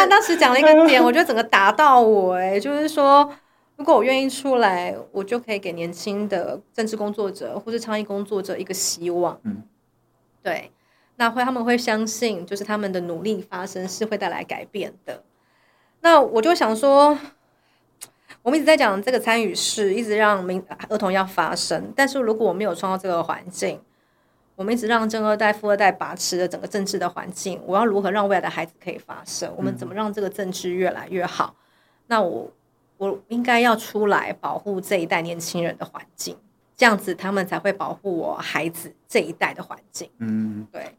[0.00, 3.30] 他当时讲了一个点，我觉得整个打到我哎、欸，就是说，
[3.76, 9.38] 如果我愿意出来，我就可以给年轻的政治工作者或是倡议工作者一个希望。
[9.42, 9.62] 嗯，
[10.42, 10.72] 对，
[11.16, 15.22] 那会他们会相信，就是他们的努力发生是会带来改变的。
[16.00, 17.18] 那我就想说，
[18.42, 23.78] 我们一直在讲这个参与式，一直让民儿童要发声，但是如果我没有创造这个环境。
[24.60, 27.58] 我们一直让正二代、富二代把持着整个政治的环境。
[27.64, 29.50] 我要如何让未来的孩子可以发声？
[29.56, 31.54] 我们怎么让这个政治越来越好？
[32.08, 32.52] 那我
[32.98, 36.36] 我应该要出来保护这一代年轻人的环境，
[36.76, 40.10] 这样子他们才会保护我孩子这一代的环境。
[40.18, 40.94] 嗯，对。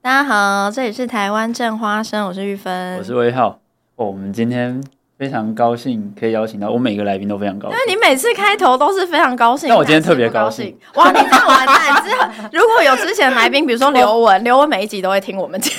[0.00, 3.60] 大家好，这里是台湾正花生，我是玉芬，我是威浩。
[3.96, 4.82] 哦，我们今天
[5.16, 10.76] 非常高兴可以邀请到我每个来宾都非常高兴，因为你每次开头都是非常高兴，那我今天特别高兴。
[10.94, 12.02] 哇，你这样完蛋！
[12.02, 15.70] 之后 如果有之前来宾，比如说刘文，刘文每一集都会听我们节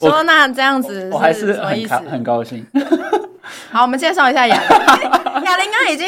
[0.00, 1.94] 目， 说那这样子是我还是什么意思？
[2.10, 2.66] 很高兴。
[3.72, 4.78] 好，我们介绍一下雅玲，
[5.44, 6.06] 雅玲刚刚已经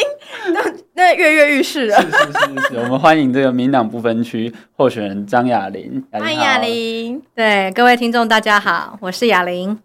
[0.53, 0.61] 那
[0.95, 2.01] 那跃跃欲试了。
[2.01, 2.19] 是是
[2.67, 6.05] 是是，我们欢迎这个民党不分区候选人张雅玲。
[6.13, 9.79] 欢迎雅玲，对各位听众大家好，我是雅玲。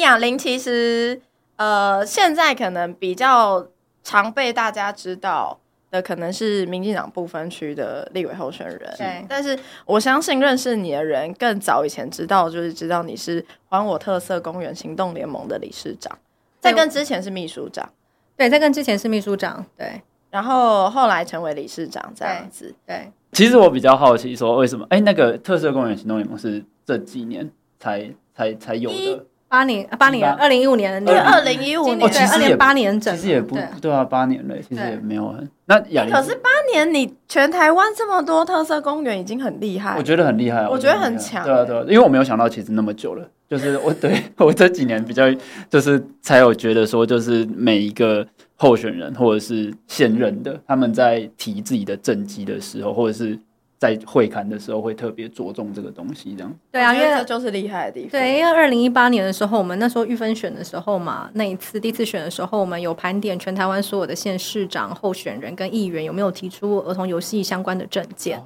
[0.00, 1.20] 雅玲其实，
[1.56, 3.66] 呃，现在可能比较
[4.02, 5.58] 常被大家知道
[5.90, 8.94] 的，可能是民进党不分区的立委候选人。
[8.98, 16.18] 对，但是我相信认识你的人，更早以前知道，就是知道你是还我特色公园行动联盟的理事长，
[16.60, 17.88] 在跟之前是秘书长。
[18.36, 19.64] 对，在跟之前是秘书长。
[19.76, 22.74] 对，然后后来成为理事长这样子。
[22.84, 24.84] 对，对其实我比较好奇，说为什么？
[24.90, 27.48] 哎，那个特色公园行动联盟是这几年
[27.78, 29.26] 才才才有的。
[29.54, 33.92] 八年，八年，二零一五年，对，二零一五年，对，二零八年整，其实也不对。
[33.92, 35.48] 啊，八年了，其实也没有很。
[35.66, 45.32] 那雅，可是八年，你全台湾这么多特色公园已经很厉害，我觉得很厉害，我觉得很强，对啊，对啊，因为我没有想到其实那么久了，就是我对 我这几年比较，
[45.70, 48.26] 就是才有觉得说，就是每一个
[48.56, 53.38] 候选人或者是现任的，他们在提自己的政绩的时候，或者是。
[53.76, 58.10] 在会刊的时候会特别着重这个东西，这样对啊，因为这就是厉害的地方。
[58.12, 68.42] 对，因为二零一八年的时候，我们那时候预分选的时候嘛，那一次第一次选的时候，我们有盘点全台湾所有的县市长候选人跟议员有没有提出儿童游戏相关的证件。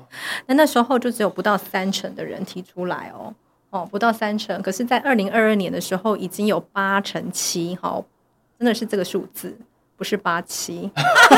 [0.46, 3.32] 那、哦、那时候就只有不到三成的人提出来哦，
[3.70, 4.60] 哦，不到三成。
[4.62, 8.04] 可是，在二零二二年的时候，已经有八成七，好，
[8.58, 9.56] 真的是这个数字。
[9.98, 10.90] 不是八七，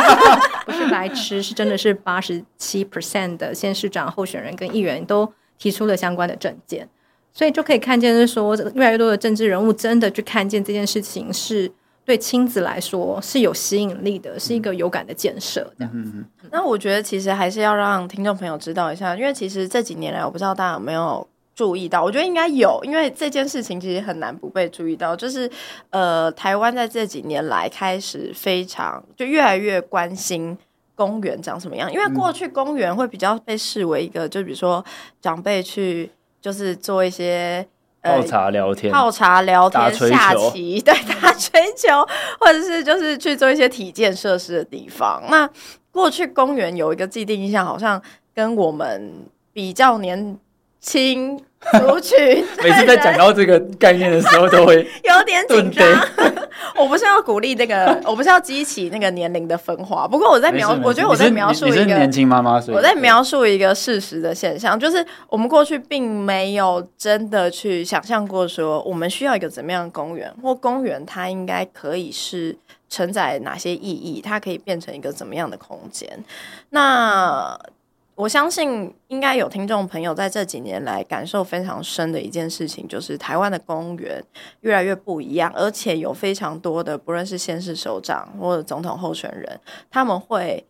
[0.66, 6.86] 不是白痴，是真的是八十七 percent 的县市长候选人跟议员都提出了相关的证件，
[7.32, 11.72] 所以就可以看见，就是说，越来越多的政治人物真的去看见这件事情，是
[12.04, 15.72] 对亲子来说是有吸引力的，是一个有感的建设。
[15.78, 16.22] 这样子，
[16.52, 21.26] 那我觉得其实还是要让听众朋友知道一下，因为其实这几年来，我不知道大家有没有。
[21.60, 25.14] 注意到，我觉得应该有，因为这件事情其实很难不被注意到。
[25.14, 25.50] 就是，
[25.90, 30.56] 呃，台湾在这几年来开始非常就越来越关心
[30.94, 34.82] 公园长什么样，因为过去公园会比较被视为一个，就比如说
[35.20, 36.10] 长辈去
[36.40, 37.68] 就是做一些
[38.02, 41.88] 泡茶聊天、泡茶聊天、下棋， 对，打槌球，
[42.40, 45.22] 或者是就是去做一些体健设施的地方。
[45.28, 45.46] 那
[45.90, 48.00] 过去公园有一个既定印象，好像
[48.34, 49.12] 跟我们
[49.52, 50.38] 比较年
[50.80, 51.38] 轻。
[51.72, 52.18] 族群，
[52.64, 55.86] 每次在讲到这个概念的时候，都会 有点紧张。
[56.74, 60.08] 我不是要鼓励那个，我不是要激起那个年龄的分化。
[60.08, 72.56] 不过我在描，我觉得我在描述一个年轻妈妈，我在描述一个事实的现象，就是我们过去并没有真的去想象过说，我们需要一个怎么样的公园，或公园它应该可以是
[72.88, 76.08] 承载哪些意义，它可以变成一个怎么样的空间。
[76.70, 77.58] 那。
[78.20, 84.22] 我相信应该有听众朋友在这几年来感受非常深的一件事情，就是台湾的公园
[84.60, 89.58] 越来越不一样，而且有非常多的不论是县市首长或者总统候选人，
[89.90, 90.62] 他们会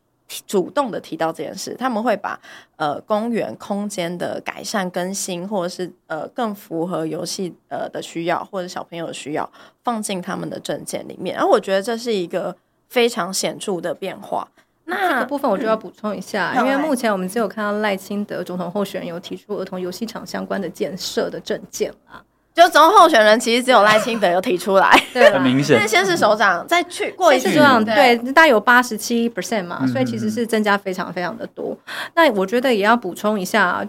[0.47, 2.41] 主动的提到这件事，他们会把
[2.77, 9.51] 呃公园空间的改善更新，或者是呃更符合游戏呃的需要，或者小朋友的需要，
[9.83, 11.37] 放进他们的政见里面。
[11.37, 12.57] 而我觉得这是一个
[12.89, 14.47] 非常显著的变化。
[14.91, 22.21] 那这个部分我就要补充一下，因为目前我们只有看到赖清德总统候选人有提出儿童游戏场相关的建设的证件啦，
[22.53, 25.79] 就总统候选人其实只有赖清德有提出来， 对，很明显。
[25.81, 31.77] 那先是首长再去过一次，首长对，大概有八十七 percent 嘛，所以其实是增加非常非常的多。
[32.15, 33.87] 那我觉得也要补充一下，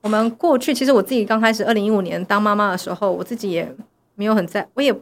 [0.00, 3.70] 我们过去其实我自己刚开始二零一五年当妈妈的时候，我自己也
[4.14, 4.94] 没有很在，我也。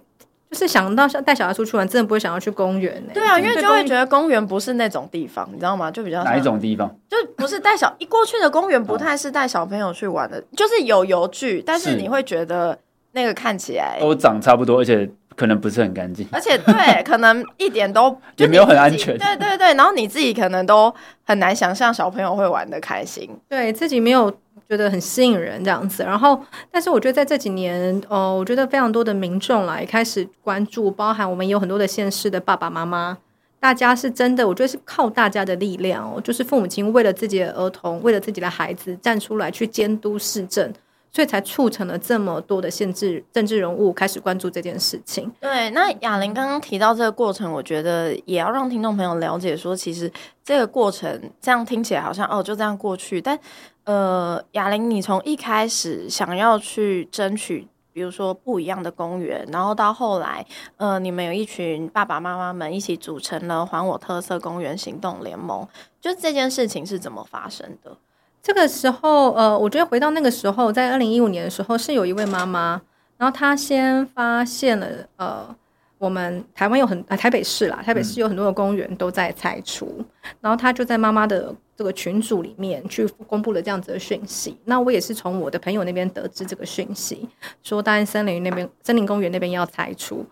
[0.53, 3.03] 就是想到带小孩出去玩，真的不会想要去公园。
[3.15, 5.91] 对啊，因为就会觉得公园不是那种地方，你知道吗？
[5.91, 6.95] 就比较哪一种地方？
[7.09, 12.79] 就不是带小一过去的公园，不太是带小朋友去玩的，就是有游具，但是你会觉得
[13.13, 19.17] 那个看起来都长差不多，而且可能不是很干净，而且对，可能一点都 也没有很安全。
[19.17, 20.95] 对对对，然后你自己可能都
[21.25, 24.31] 很难想象小朋友会玩的开心，对自己没有。
[24.69, 33.19] 觉得很吸引人这样子，然后，但是我觉得在这几年，呃，我觉得非常多的民众来开始关注，包含我们有很多的县市的爸爸妈妈，
[33.61, 40.73] 大家是真的，我觉得是靠大家的力量哦，就是父母亲为了自己的儿童，为了自己的孩子站出来去监督市政。
[41.15, 45.31] 所以才促成了这么多的县市政治人物开始关注这件事情。
[45.39, 50.11] 对，那雅玲刚刚提到这个过程，我觉得也要让听众朋友了解说，其实
[50.43, 53.39] 这个过程这样听起来好像哦就这样过去，但
[53.85, 60.47] 呃，雅玲，你从一开始想要去争取，比如说不一样的公园，然后到后来，
[60.77, 65.67] 呃，你们有一群爸爸妈妈们一起组成了还我特色公园行动联盟，
[66.01, 67.97] 就这件事情是怎么发生的？
[68.41, 72.81] 这个时候，呃，我觉得回到那个时候，在二零一五年的时候，是有一位妈妈，
[73.17, 74.87] 然后她先发现了，
[75.17, 75.57] 呃，
[76.03, 80.05] 我们台湾有很啊台北市啦，台北市有很多的公园都在拆除，嗯、
[80.41, 84.59] 然后他就在妈妈的这个群组里面去公布了这样子的讯息。
[84.65, 87.29] 那我也是从我的朋友那边得知这个讯息，
[87.63, 90.27] 说大安森林那边森林公园那边要拆除。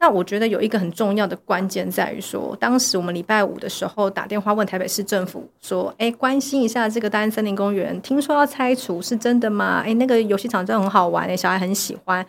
[0.00, 9.82] 那我觉得有一个很重要的关键在于说，当时我们礼拜五的时候打电话问台北市政府说：“哎，关心一下这个大安森林公园，听说要拆除，是真的吗？
[9.84, 12.24] 哎，那个游戏场真的很好玩，哎，小孩很喜欢，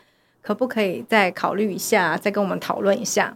[0.46, 3.36] 可不可以再考虑一下，再跟我们讨论一下？”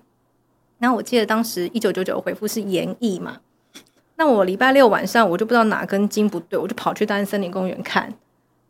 [0.78, 3.38] 那我记得当时一九九九回复是研议嘛。
[4.16, 8.14] 那我礼拜六晚上我就不知道哪根筋不对，我就跑去大安森林公园看，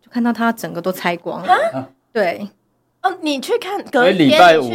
[0.01, 1.53] 就看到它整个都拆光了。
[1.73, 2.47] 啊、对。
[3.01, 4.69] 哦，你去看，隔天礼拜五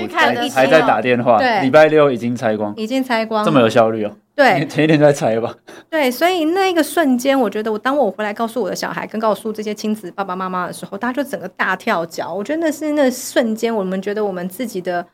[0.52, 4.16] 还在打电话，对，礼拜六已经拆光，已经拆光，这么有效率哦。
[4.36, 5.54] 对，前一天在拆吧。
[5.88, 12.34] 对，所以那个瞬间，我觉得我当我回来告诉我的小孩，跟告诉这些亲子爸爸妈妈的时候，大家就整个大跳脚。
[12.34, 15.06] 我觉得那是那瞬间，我们觉得我们自己的，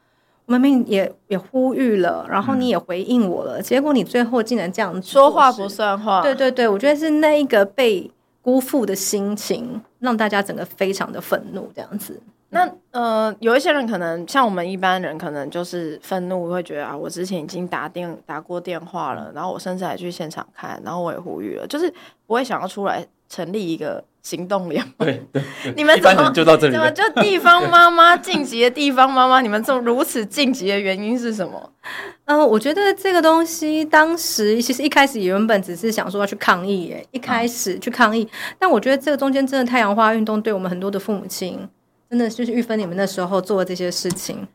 [0.46, 6.22] 我们也也呼吁了，然后你也回应我了，嗯、结果你最后竟然这样说话不算话。
[6.22, 12.18] 对对对，我觉得是那一个被辜负的心情，让大家整个非常的愤怒，这样子。
[12.52, 21.88] 那呃，有一些人可能像我们一般人，可能就是愤怒，会觉得啊，我之前已经打电打过电话了，然后我甚至还去现场看，然后我也呼吁了，就是
[22.26, 25.06] 不会想要出来成立一个行动联盟。
[25.06, 25.42] 对对，
[25.76, 26.72] 你们怎么就到这里？
[26.72, 29.40] 怎么就地方妈妈晋级的地方妈妈？
[29.40, 31.72] 你们这么如此晋级的原因是什么？
[32.24, 41.68] 嗯、呃，我觉得这个东西当时其实一开始原本只是想说要去抗议，耶，一开始去抗议，啊、但我觉得这个中间真的太阳花运动对我们很多的父母亲。
[42.10, 44.46] 真的就是玉芬，你们那时候做的这些事情，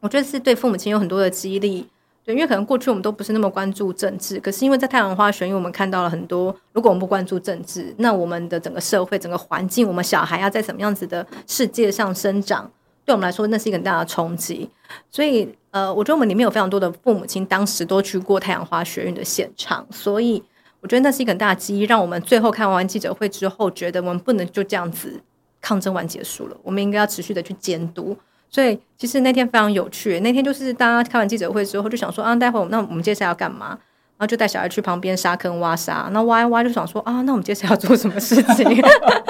[0.00, 1.86] 我觉得是对父母亲有很多的激励。
[2.24, 6.54] 对，因为可能过去我们都不是那么关注政治，可是因为在太阳花学运，我们看到了很多。
[6.72, 12.70] 如果我们不关注政治，那我们的整个社会、整个环境，我们小孩要在什么样子的世界上生长，
[13.04, 14.68] 对我们来说，那是一个很大的冲击。
[15.10, 20.42] 所以，呃，我觉得我们里面有非常多的父母亲，当时都去过太阳花学运的现场，所以
[20.80, 25.20] 我觉得那是一个很大的机，让我们最后看完记者会之后，觉得我们不能就这样子。
[25.60, 28.16] 抗争完结束了，我们应该要持续的去监督。
[28.48, 33.78] 所以其实那天非常有趣，那天就是大家开完记者会之后，就想说啊，待会儿那我们接下来要干嘛？
[34.18, 38.82] 然后就带小孩去旁边沙坑挖沙，那挖一挖就想说啊，那我们接下来要做什么事情？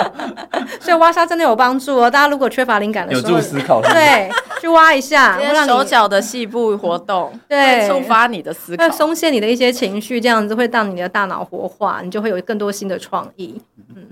[0.81, 2.11] 所以挖沙真的有帮助哦。
[2.11, 4.29] 大家如果缺乏灵感的时候，有助思考，对，
[4.61, 13.61] 去挖一下，让手脚的细部活动，对，触发你的思考，松懈你的一些情绪，这样子会让你的大脑活化，你就会有更多新的创意。
[13.95, 14.09] 嗯。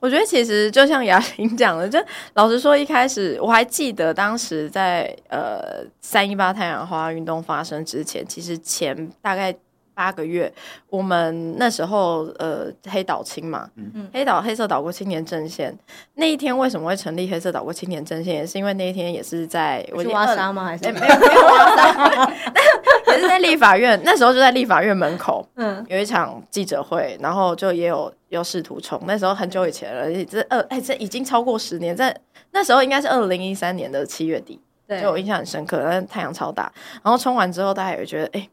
[0.00, 1.98] 我觉得其实就像雅玲讲的，就
[2.34, 9.54] 老实说，一开始我还记得当时在呃三一八太阳花运动发生之前，其实前大概
[9.94, 10.52] 八个月，
[10.90, 15.76] 我们那时候呃黑岛青嘛，嗯、黑岛黑色岛国青年阵线
[16.14, 20.64] 那一天为什么会成立黑色岛国青年阵线，也是因为那一天也是在我去挖沙吗？
[20.64, 22.32] 还是、欸、没有没有挖沙。
[23.10, 32.14] 也是在立法院，那时候就在立法院门口，嗯，有一场记者会，然后就也有有试图冲，那时候很久以前了，这二哎这已经超过十年，在
[32.52, 36.72] 那时候应该是二零一三年的七月底，对，就我印象很深刻，但太阳超大，
[37.02, 38.50] 然后冲完之后，大家也觉得哎、欸，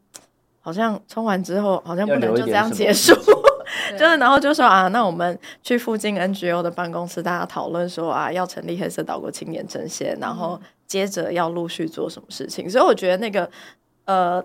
[0.60, 3.14] 好像冲完之后好像不能就这样结束，
[3.98, 13.48] 就是然后就说啊，那我们去附近 NGO 的办公室，大家讨论说啊，要成立黑色岛国青年阵线，然后接着要陆续做什么事情，所以我觉得那个。
[14.06, 14.44] 呃，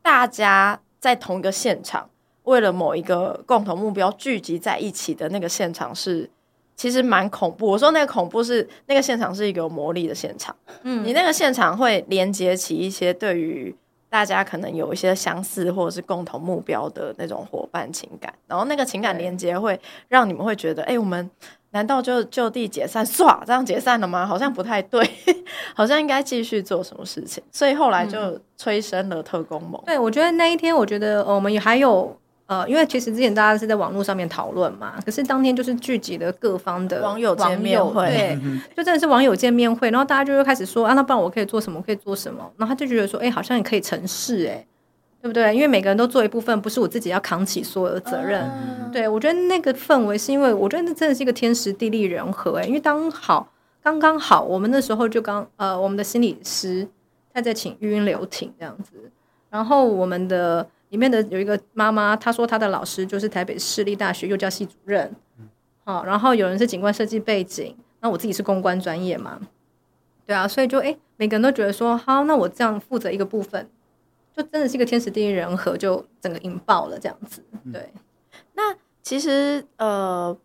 [0.00, 2.08] 大家在同一个现场，
[2.44, 6.30] 为了某一个共同目标聚集在一起的那个现场是
[6.76, 7.66] 其实蛮恐怖。
[7.66, 13.74] 我说那个恐怖是那个现场是一个有魔力的现场，嗯，你那个现场会连接起一些对于
[14.08, 21.30] 大家可能有一些相似或者是共同目标的那种伙伴情感，然后那个情感连接会让你们会觉得，哎，我们。
[21.72, 23.04] 难道就就地解散？
[23.06, 24.26] 唰，这样解散了吗？
[24.26, 25.08] 好像不太对，
[25.74, 27.42] 好像应该继续做什么事情。
[27.52, 29.80] 所以后来就催生了特工盟。
[29.82, 38.38] 嗯、对，我觉得那一天，我觉得我们也还有呃，因为其实之前大家是在网络上面讨论嘛，可是当天就是聚集了各方的网友见面会，对，
[38.76, 39.88] 就真的是网友见面会。
[39.92, 41.78] 然后大家就会开始说啊，那不然我可以做什么？
[41.78, 42.44] 我可以做什么？
[42.56, 44.66] 然后他就觉得说，哎、欸，好像也可以成事，哎。
[45.22, 45.54] 对不对？
[45.54, 48.42] 因为每个人都做一部分，不是我自己要扛起所有的责任。
[48.42, 53.46] Uh, 对，我觉得那个氛围是因为，我觉得那真的是一个天时地利人和哎，因为刚好
[53.82, 56.88] 刚刚好，我们那时候就刚呃，我们的心理师
[57.34, 59.10] 他在请育婴留停这样子，
[59.50, 65.14] 然后我们的里面的有一个妈妈，她说她的老师就是台北市立大学幼教系主任，
[65.84, 69.38] 好，然后有人是景观设计背景，那我自己是公关专业嘛，
[70.26, 73.68] 对啊，所以就哎，每个人都觉得说好，那我这样负责一个部分。
[74.40, 77.44] 就真的是一个天时地利人和，就整个引爆了这样子。
[77.72, 77.92] 对，
[78.54, 80.36] 那其实呃，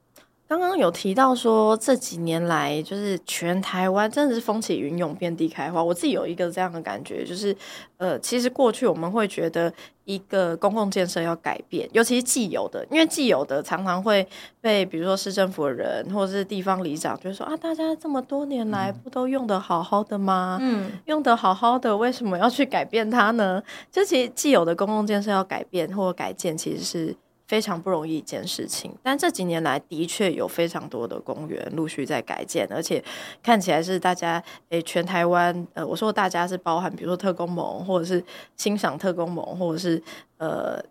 [0.47, 5.83] 刚刚有提到说这几年来，就是全台湾真的是风起云涌、遍地开花。
[5.83, 7.55] 我自己有一个这样的感觉，就是
[7.97, 9.73] 呃，其实过去我们会觉得
[10.03, 14.27] 一个公共建设要改变，尤其是既有的，因为既有的常常会
[14.61, 20.59] 被比如说市政府的人或者是地方里长，就是说啊，大家这么多年来不都用的好好的吗？
[20.61, 23.63] 嗯，用的好好的，为什么要去改变它呢？
[23.91, 27.15] 就其实既有的公共建设要改变或改建，其实是。
[27.47, 33.03] 非常不容易一件事情，但这几年来的确有非常多的公园陆续在改建，而且
[33.43, 38.23] 看起来是大家诶、全台湾呃，我说大家是包含，比如说特工盟，或者是
[38.57, 40.01] 欣赏特工盟，或者是
[40.37, 40.83] 呃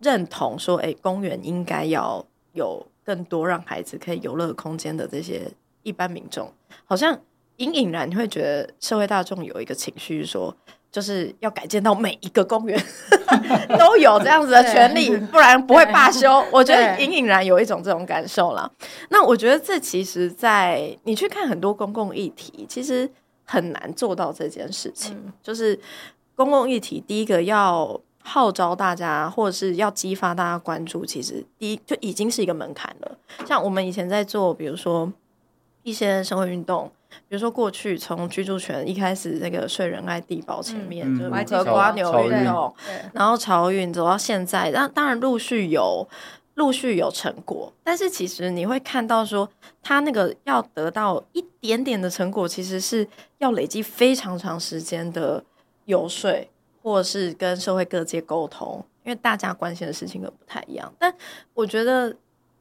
[0.00, 5.50] 认同说诶、公园应该要有更多让孩子可以游乐空间的这些
[5.82, 6.50] 一般民众，
[6.86, 7.20] 好像
[7.56, 10.56] 隐隐然你会觉得社会大众有一个情绪说。
[10.90, 12.82] 就是要改建到每一个公园
[13.78, 16.42] 都有这样子的权利，不然不会罢休。
[16.50, 18.70] 我觉得隐隐然有一种这种感受啦。
[19.10, 23.08] 那我觉得这其实，在你去看很多公共议题，其实
[23.44, 25.14] 很难做到这件事情。
[25.26, 25.78] 嗯、就是
[26.34, 33.18] 公共议题，第一个要号召大家，或者是要激发大家关注，其实第一就已经是一个门槛了。
[33.46, 35.12] 像我们以前在做，比如说
[35.82, 36.90] 一些社会运动。
[37.26, 42.74] 比如说，过去从居住权一开始，那个睡仁爱地堡前面，嗯、就是和瓜牛运动，
[43.12, 46.06] 然后潮运走到现在，当当然陆续有
[46.54, 49.48] 陆续有成果，但是其实你会看到说，
[49.82, 53.06] 他那个要得到一点点的成果，其实是
[53.38, 55.42] 要累积非常长时间的
[55.86, 56.48] 游说，
[56.82, 60.92] 或是跟社会各界沟通，因为大家关心的事情都不太一样。
[60.98, 61.14] 但
[61.54, 62.14] 我觉得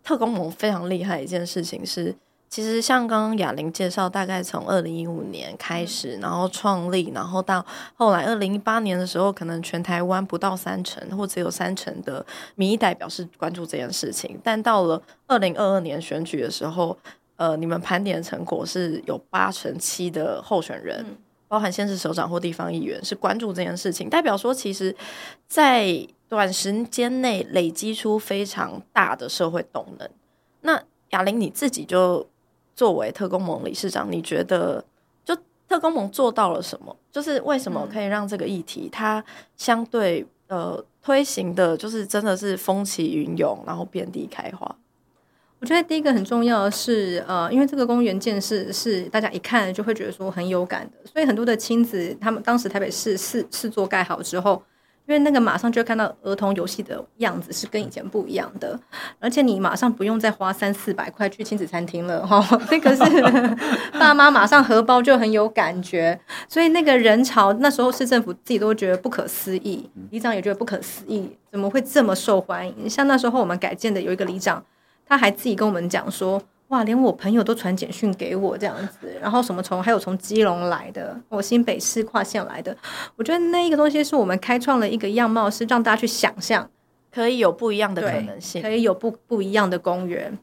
[0.04, 2.16] 特工盟非常厉害的一件事情是。
[2.50, 7.64] 其实像刚刚雅玲介绍，大概从二零一五年开始，然后创立，然后到
[7.96, 12.26] 后来二零一八年的时候，可能全台湾不到三成，或只有三成的
[12.56, 14.40] 民意代表是关注这件事情。
[14.42, 16.98] 但到了二零二二年选举的时候，
[17.36, 21.06] 呃，你们盘点的成果是有八成七的候选人，
[21.50, 24.96] 包含县市首长或地方议员是关注这件事情，代表说，其实，
[25.50, 30.10] 在短时间内累积出非常大的社会动能。
[30.62, 32.26] 那雅玲你自己就。
[32.78, 34.86] 作为特工盟理事长，你觉得
[35.26, 35.36] 就
[35.68, 36.96] 特工盟做到了什么？
[37.12, 39.24] 就是为什么可以让这个议题它
[39.56, 44.76] 相对呃推行的，就是真的是风起云涌，然后遍地开花？
[45.60, 54.62] 我觉得第一个很重要的是呃，因为这个公园建设是大家一看就会觉得说很有感的，所以很多的亲子他们当时台北市四四座盖好之后。
[55.08, 58.78] 因为那个马上就会看到儿童游戏的样子是跟以前不一样的，
[59.20, 63.02] 而且你马上不用再花三四百块去亲子餐厅了 哈，那个是
[63.98, 72.90] 爸妈马上荷包就很有感觉，所以那个人潮那时候市政府自己都觉得不可思议，里长也觉得不可思议，怎么会这么受欢迎？
[72.90, 74.64] 像那时候我们改建的有一个里长，
[75.08, 76.42] 他还自己跟我们讲说。
[76.70, 82.76] 哇，连我朋友都传简讯给我这样子，然后什么从还有从基隆来的，我新北市跨县来的，
[83.16, 86.70] 我觉得那一个东西是我们开创了一个样貌，是让大家去想象，
[87.10, 90.38] 可以有不一样的可能性，可以有不不一样的公园。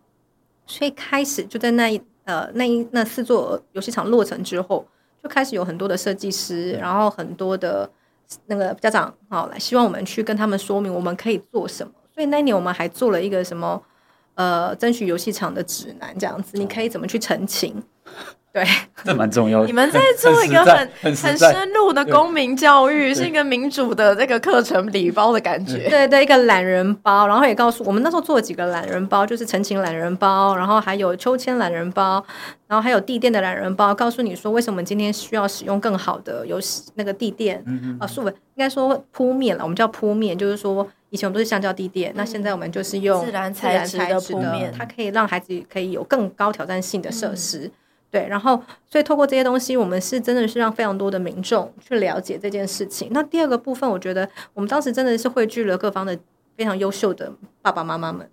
[0.67, 4.87] 所以开始就在那一呃那一那四座游戏场落成之后，
[5.23, 7.91] 就开始有很多的设计师，然后很多的
[8.47, 11.93] 那个家长好来希望我们去跟他们说明我们可以做什么。
[12.15, 13.83] 所以那一年我们还做了一个什么？
[14.35, 17.83] 呃，争取游戏场的指南这样子，你可以怎么去澄清？
[18.55, 18.65] 对，
[19.03, 19.67] 这蛮重要的。
[19.67, 25.89] 你们在做一个很很深入的公民教育，是一个民主的这个课程礼包的感觉。
[25.89, 32.25] 对对，一个懒人包，然后也告诉我们那时候做了几个懒人包，就是陈情懒人包，然后还有秋千懒人包，
[32.69, 36.61] 然后还有地垫的懒人包，告诉你说为什么今天需要使用更好的有
[36.95, 47.67] 那个地垫，嗯啊，素应该说铺面了，我们叫铺面，就是说以前我们都是橡胶地垫，嗯、那现在我们就是用自然材质的铺面，它可以让孩子可以有更高挑战性的设施。
[47.67, 47.73] 嗯
[48.11, 53.09] 对，然后所以透过这些东西，我们是真的是让非常多的民众去了解这件事情。
[53.11, 56.17] 那第二个部分，我觉得我们当时真的是汇聚了各方的
[56.57, 58.31] 非常优秀的爸爸妈妈们。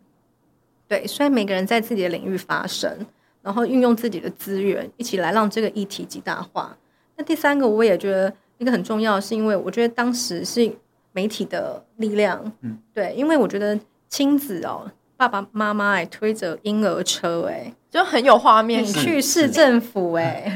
[0.88, 2.96] 对，虽然每个人在自己的领域发声，
[3.42, 6.78] 然后运用自己的资源，一起来让这个议题极大化。
[7.18, 10.72] 那第三个，我也觉得一个很重要，是因为我觉得当时是
[11.12, 12.52] 媒体的力量。
[12.62, 14.90] 嗯，对，因为我觉得亲子哦。
[15.18, 18.82] 爸爸妈妈哎，推着婴儿车哎，就很有画面。
[18.84, 20.52] 你去市政府哎，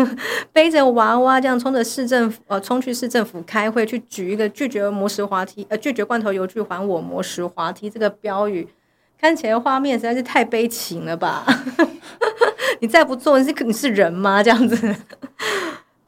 [0.52, 8.68] 背着娃娃这样冲着市政府呃，冲去市政府开会，去举一个拒绝魔石滑梯呃，拒绝罐头游具还我魔石滑梯这个标语，
[9.18, 11.46] 看起来画面实在是太悲情了吧？
[12.80, 14.42] 你再不做，你是你是人吗？
[14.42, 14.76] 这样子。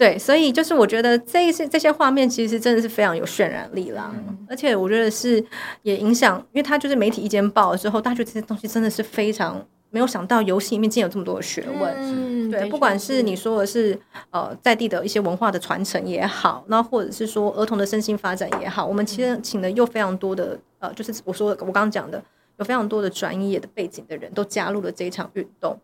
[0.02, 5.44] 对，所以就是我觉得这些这些画面其实真的是非常有渲染力啦，嗯、而且我觉得是
[5.82, 11.94] 也影响，因为他就是媒体意见报了之后，大家觉得这些东西真的是非常没有想到，游戏里面竟然有这么多的学问。
[12.00, 13.96] 嗯、对，不管是你说的是
[14.30, 22.20] 呃在地的一些文化的传承也好，那或者是说儿童的身心发展也好，我们其实请了又非常多的呃，就是我说我刚刚讲的，
[22.56, 25.78] 有非常多的专业的背景的人都加入了这一场运动，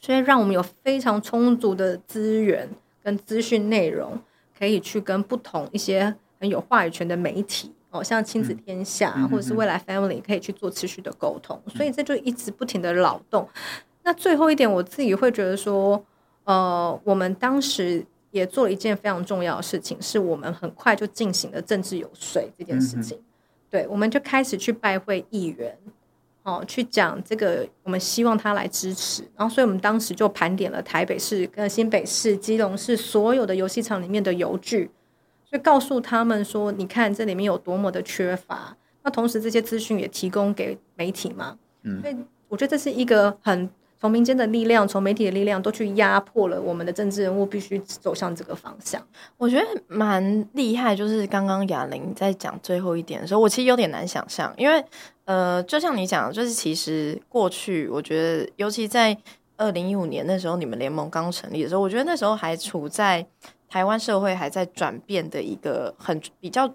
[0.00, 2.66] 所以让我们有非常充足的资源。
[3.04, 4.18] 跟资讯内容
[4.58, 13.48] 可以去跟不同一些很有话语权的媒体哦，像亲子天下、嗯、或者是未来 Family 可以去做持续的沟通，嗯、所以这就一直不停的劳动。
[14.02, 16.04] 那最后一点，我自己会觉得说，
[16.44, 23.16] 呃，我们当时也做了一件非常重要的事情，是我们很快就进行了政治游说这件事情。
[23.18, 23.24] 嗯、
[23.70, 25.78] 对，我们就开始去拜会议员。
[26.44, 34.90] 哦，去讲这个，我们希望他来支持，然后，所以我们当时就盘点了台北市、跟新北市、基隆市所有的游戏场里面的游具，
[35.44, 38.76] 所以告诉他们说，你看这里面有多么的缺乏。
[39.02, 41.58] 那同时，这些资讯也提供给媒体嘛。
[41.82, 42.16] 嗯，所以
[42.48, 43.68] 我觉得这是一个很。
[44.00, 49.02] 从民间的力量，从媒体的力量，都去压迫了我们的政治人物，必须走向这个方向。
[49.38, 54.84] 我觉得蛮厉害，就是刚刚雅玲在讲最后一点的时候，我其实有点难想象，因为
[55.24, 59.16] 呃，就像你讲，就是其实过去，我觉得尤其在
[59.56, 63.26] 二零一五年那时候，你们联盟刚成立的时候，我觉得那时候还处在
[63.68, 66.74] 台湾社会还在转变的一个很比较。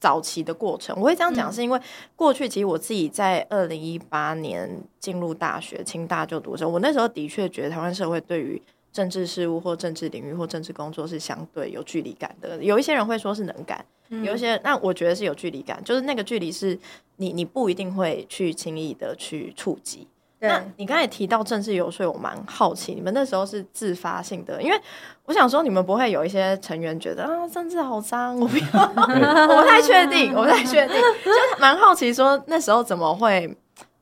[0.00, 1.78] 早期的过程，我会这样讲，是因为
[2.16, 8.60] 过去其实我自己在二零一八年进入大学，清大就读的时候，我那时候的确觉得台湾社会对于
[8.92, 12.60] 政治事务或政治领域或政治工作是相对有距离感的。
[12.64, 16.76] 有一些人会说是能感，有一些，那我觉得是有距离感，就是那个距离是
[17.16, 20.08] 你你不一定会去轻易的去触及。
[20.40, 20.48] 对。
[20.48, 24.80] 那你刚才提到政治游说，我蛮好奇，你们那时候是自发性的，因为
[25.26, 33.56] 我想说，你们不会有一些成员觉得啊，政治好脏，我不要， 我不太确定，我不太确定， 就蛮好奇说那时候怎么会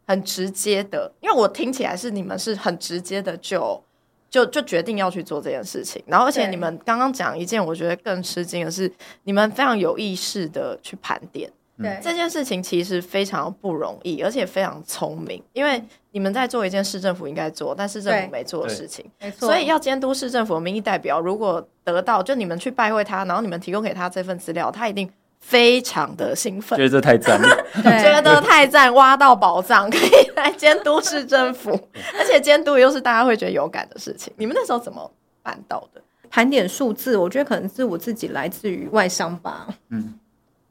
[0.06, 3.82] 很直接的，因为我听起来是你们是很直接的就
[4.30, 8.90] 就就决定要去做这件事情，然后而且你们刚刚讲一件我觉得更吃惊的是，
[9.24, 11.50] 你们非常有意识的去盘点。
[11.78, 11.98] 对。
[12.02, 15.82] 这件事情其实非常不容易，而且非常聪明，因为
[16.18, 19.46] 你们在做一件市政府应该做，但市政府没做的事情，没错。
[19.46, 31.70] 所以要监督市政府的民意代表，如果得到就你们去拜会他，然后你们提供给他这份资料，他一定非常的兴奋，觉得这太赞 了，觉得太赞，挖到宝藏，可以来监督市政府，
[32.18, 34.32] 而且监督又是大家会觉得有感的事情。
[34.36, 35.08] 你们那时候怎么
[35.44, 36.02] 办到的？
[36.28, 40.18] 盘点数字，我觉得可能是我自己来自于外商吧，嗯。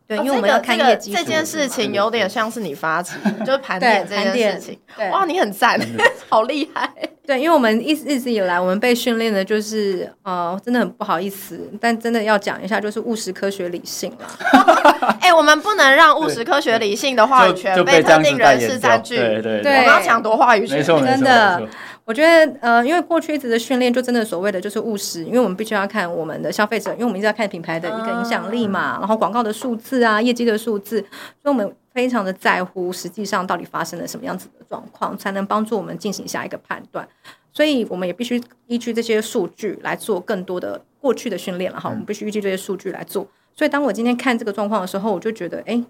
[0.08, 1.12] 对，因为我们要看业绩。
[1.12, 3.15] 这件事情有点像是你发起，
[3.46, 4.80] 就是盘点这件事情。
[5.12, 5.80] 哇，你很赞，
[6.30, 6.89] 好厉害。
[7.28, 15.15] 对，因为我们一直一直以来，我们被训练的就是，呃，真的很不好意思，但真的要讲一下，就是务实、科学、理性啦。
[15.20, 19.17] 哎，我们不能让务实、科学、理性的话语权被特定人士占据。
[19.17, 21.62] 对对对，我们要抢夺话语权，真的。
[22.08, 37.06] 我觉得，呃，因为过去一直的训练，就真的所谓的就是务实，因为我们必须要看我们的消费者，因为我们一直要看品牌的一个影响力嘛，然后广告的数字啊，业绩的数字，所以我们非常的在乎实际上到底发生了什么样子的状况，才能帮助我们进行下一个判断。
[37.52, 43.28] 所以我们也必须依据这些数据来做更多的过去的训练了哈，我们必须依据这些数据来做。
[43.54, 45.84] 所以当我今天看这个状况的时候，我就觉得，哎，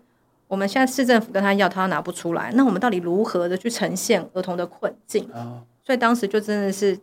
[0.47, 5.29] 我们现在市政府跟他要，他拿不出来，那我们到底如何的去呈现儿童的困境？
[5.87, 6.99] 所以当时就真的是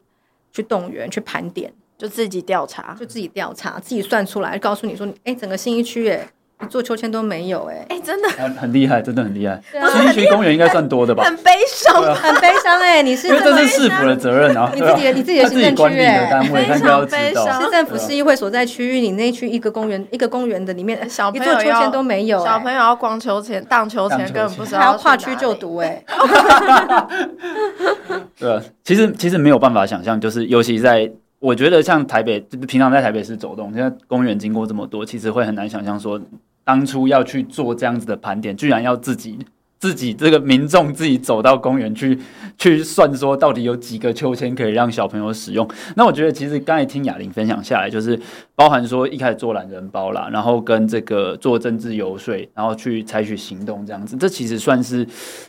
[0.53, 6.29] 去动员、去盘点，就自己调查，就自己调查，自己算出来，告诉你说，哎，整个新一区，哎。
[6.69, 8.29] 做秋千都没有哎、欸，哎、欸，真的？
[8.31, 9.61] 很很厉害，真的很厉害。
[9.93, 11.25] 新一区公园应该算多的吧？
[11.25, 13.03] 很悲伤，啊、很悲伤哎、欸！
[13.03, 17.63] 你是因为这是市府的责任啊， 你自己的、你自己的行政区哎，非常悲伤。
[17.63, 26.05] 市政府市议会所在区域，你那区一个公园，一个公园的里面，小一座秋千都没有、欸，小朋友要逛秋千、荡秋千，根本不知道还要跨区就读哎、欸。
[28.39, 36.21] 对啊，其实其实没有办法想象，就是尤其在我觉得像台北，平常在台北市走动，现在公园经过这么多，其实会很难想象说。
[36.67, 39.39] 当初要去做这样子的盘点，居然要自己
[39.85, 42.19] 自己这个民众自己走到公园去
[42.57, 45.69] 去算，说到底有几个秋千可以让小朋友使用。
[45.95, 48.19] 那我觉得其实刚才听雅玲分享下来，就是
[48.55, 55.07] 包含说一开始做懒人包啦，然后跟这个做政治游说，然后去采取行动这样子，这其实算是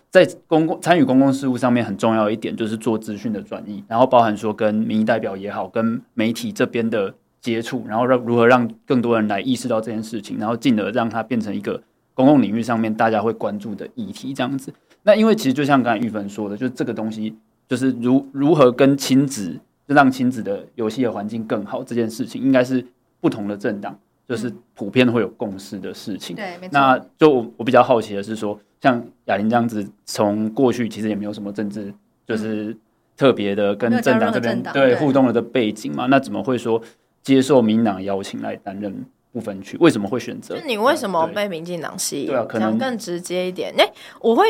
[0.10, 7.14] 在公共参与公共事务上面很重要一点，就是做资讯的转移，然后包含说跟民意代表也好，跟媒体这边的。
[7.42, 11.80] 接触，然后让如何让更多人来意识到这件事情，然后进而让它变成一个
[12.16, 14.74] 公共领域上面大家会关注的议题，这样子。
[15.04, 17.36] 那因为其实就像刚才玉芬说的，就是这个东西
[17.68, 22.84] 就是如如何跟亲子，就让亲子的游戏的环境更好这件事情，应该是
[23.22, 23.96] 不同的政党
[24.28, 26.36] 就是普遍会有共识的事情。
[26.36, 26.74] 对，没错。
[26.74, 31.94] 那就我比较好奇的是说，像雅玲这样子，从过去其实也没有什么政治，
[32.26, 32.76] 就是
[33.16, 36.82] 特别的跟政党这边对互动了的背景嘛，那怎么会说？
[37.22, 39.04] 接受民党邀请来担任
[39.36, 40.58] 不分区，为什么会选择？
[40.58, 42.28] 就你为什么被民进党吸引？
[42.28, 43.70] 对啊，可能更直接一点。
[43.78, 44.46] 哎、欸，我会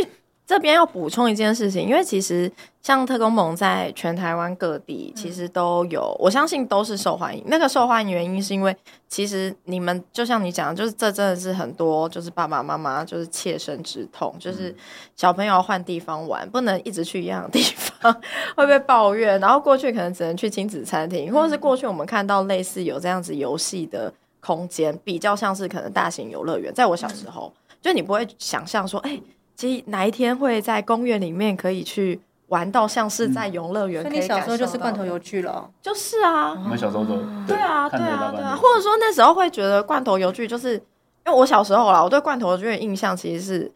[0.45, 2.51] 这边要补充一件事情，因为其实
[2.83, 7.43] 像特工盟在全台湾各地其实都有、嗯，我相信都是受欢迎。
[7.47, 8.75] 那个受欢迎原因是因为
[9.07, 14.75] 其实你们就像你讲，就是这真的是很多就是爸爸妈妈就是切身之痛，就是
[15.15, 18.15] 小朋友换地方玩，不能一直去一样的地方。
[18.55, 24.13] 会被抱怨，然后过去可能只能去亲子餐厅，或者是过去我们看到类似有这样子游戏的
[24.45, 26.71] 空间，比较像是可能大型游乐园。
[26.73, 29.23] 在我小时候，就你不会想象说，哎、欸，
[29.55, 34.03] 其实哪一天会在公园里面可以去玩到像是在游乐园。
[34.03, 37.15] 所以你小时候就是罐头游具了，就是啊，我们小时候都
[37.47, 43.71] 对啊，对啊，对啊，或者说那时候会觉得罐头游具就是，因为我小时候啦，我对罐头游具的印象其实是。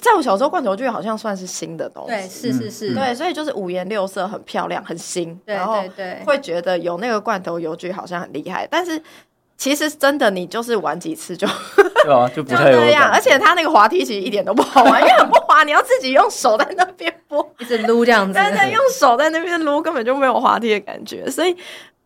[0.00, 2.08] 在我小时候，罐头剧好像算是新的东西。
[2.08, 2.94] 对，是是是。
[2.94, 5.38] 对，所以就是五颜六色，很漂亮，很新。
[5.44, 6.24] 对对对。
[6.24, 8.98] 会觉得有那个罐头游具好像很厉害，但是
[9.62, 11.46] 其实真的你就是玩几次就
[12.02, 13.08] 对啊，就不太有这样。
[13.08, 18.32] 而且他那个滑梯其实一点都不好玩，因为很不滑，你要自己用手在那边拨，一直撸这样子。
[18.32, 21.30] 对对，用手在那边撸，根本就没有滑梯的感觉。
[21.30, 21.56] 所以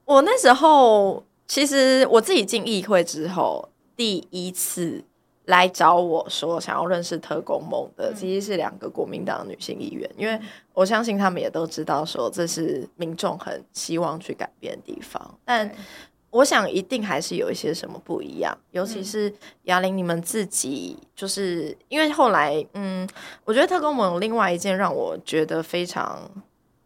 [0.04, 3.66] 我那时候其实我自己进议会之后
[3.96, 5.02] 第一次。
[5.46, 10.36] 来找我说想要认识特工盟的，其实是两个国民党女性议员，因为
[10.74, 15.70] 我相信他们也都知道说这是民众很希望去改变的地方，但
[16.30, 19.32] 我想一定还是有一些什么不一样，尤其是
[19.64, 23.08] 雅玲你们自己，就是因为后来，嗯，
[23.44, 26.30] 我觉得特工盟有另外一件让我觉得非常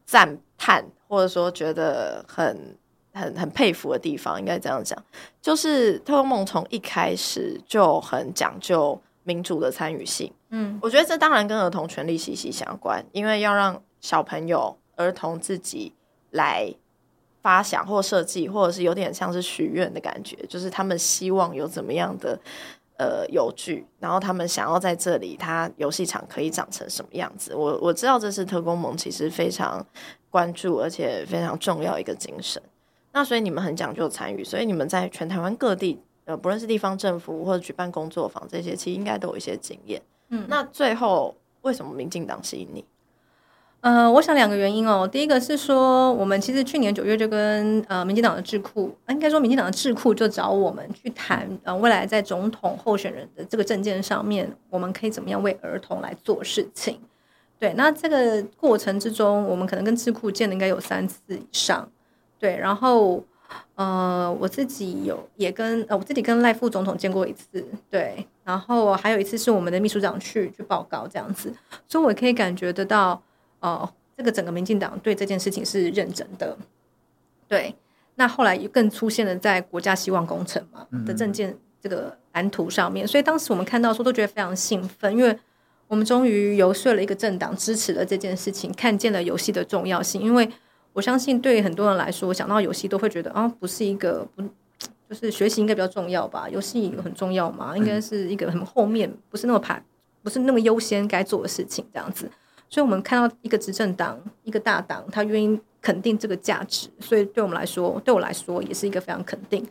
[0.05, 2.77] 赞叹，或者说觉得很。
[3.13, 4.97] 很很佩服的地方，应该这样讲，
[5.43, 10.33] 就是特工盟从一开始就很讲究民主的参与性。
[10.51, 15.93] 嗯，我觉得这当然跟儿童权利息息相关，因为要让小朋友、儿童自己
[16.31, 16.73] 来
[17.43, 22.39] 发想或设计，或者是有点像是许愿的感觉，就是他们希望有怎么样的
[22.99, 27.55] 呃游具，然后他们想要在这里，他游戏场可以长成什么样子。
[27.55, 29.85] 我我知道这是特工盟其实非常
[30.29, 32.63] 关注而且非常重要一个精神。
[33.13, 40.01] 那所以你们很讲究参与，所以你们在全台湾各地，呃，不论是地方政府或者举办工作坊这些，其实应该都有一些经验。
[40.29, 42.85] 嗯，那最后为什么民进党吸引你？
[43.81, 45.09] 呃，我想两个原因哦。
[45.09, 57.01] 第一个是说，我们其实去年九月就跟呃民进党的智库，应该说民进党的智库就找我们去谈，呃，未来在总统候选人的这个证件上面，我们可以怎么样为儿童来做事情。
[57.59, 61.89] 对，那这个过程之中，我们可能跟智库见的应该有三次以上。
[62.39, 63.23] 对，然后，
[63.77, 71.51] 呃，我自己有也跟呃，我自己跟赖副总统见过一次，对，然后还有一次是我们的秘书长去去报告这样子，
[71.89, 73.23] 所以我可以感觉得到，
[73.61, 76.57] 呃，这个整个民进党对这件事情是认真的，
[77.49, 77.75] 对。
[78.17, 85.39] 那后来又更出现了在国家希望工程嘛的证件这个蓝图上面，所以当时我们看到说都觉得非常兴奋，因为
[85.89, 90.51] 我们终于游说了一个政党支持了这件事情，看见了游戏的重要性，因为。
[90.93, 94.43] 我相信对很多人来说，想到游戏都会觉得啊，不是一个不，
[95.09, 96.49] 就是学习应该比较重要吧？
[96.51, 97.79] 游戏很重要嘛？
[97.79, 99.81] 应该是一个很后面，不是那么排，
[100.21, 102.29] 不是那么优先该做的事情这样子。
[102.71, 109.67] 所以，我们看到一个执政党，一个大党，他愿意肯定这个价值，所以对我们来说，对我来说也是一个非常肯定。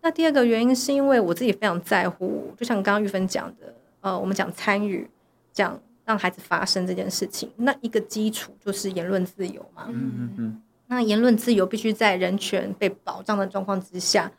[0.00, 5.10] 那第二个原因是因为我自己非常在乎，就像刚刚玉芬讲的，呃，我们讲参与，
[5.52, 9.86] 讲让孩子发生这件事情，那一个基础就是言论自由嘛。
[9.88, 10.62] 嗯嗯嗯。
[10.86, 14.30] 那言论自由必须在人权被保障的状况之下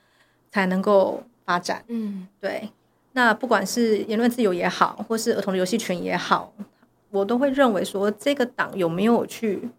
[0.49, 1.83] 才能够发展。
[1.89, 2.69] 嗯，对。
[3.11, 6.53] 那不管是言论自由也好，或是儿童的游戏权也好，
[7.17, 9.69] 我都会认为说，这个党有没有去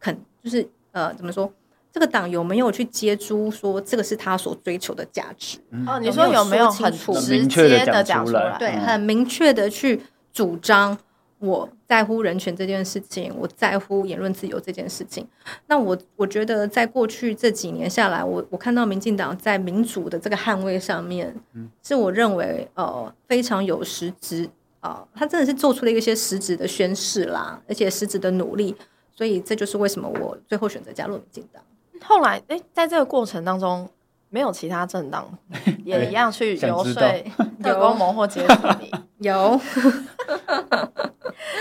[0.00, 1.52] 肯，就是呃，怎么说？
[1.92, 5.58] 这个党有没有去接触说这个是他所追求的价值？
[5.86, 8.56] 哦，你说有没有很直接的讲出来？
[8.58, 10.02] 对，很明确的去
[10.32, 10.98] 主张。
[11.38, 15.26] 我在乎人权这件事情，我在乎言论自由这件事情。
[15.66, 21.34] 那我我觉得，在过去这几年下来，我我看到民进党在民主的这个捍卫上面，
[21.82, 28.76] 是我认为呃非常有实质啊、呃，他真的是做出了一些实质的宣誓啦，而且实质的努力。
[29.14, 31.62] 所以这就是为什么我最后选择加入民进党。
[32.04, 33.88] 后来，哎，在这个过程当中，
[34.28, 35.26] 没有其他政党
[35.84, 37.02] 也一样去游说、
[37.64, 38.92] 特公盟或接触你？
[39.26, 39.58] 有。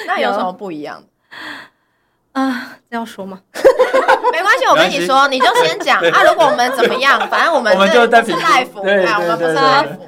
[0.05, 1.01] 那有什么不一样
[2.33, 2.77] 啊？
[2.89, 3.41] 这要说吗？
[4.33, 6.23] 没关系，我跟你说，你就先讲啊。
[6.23, 10.05] 如果我们怎么样，反正我们我们就在平台服，对，我们不是大夫。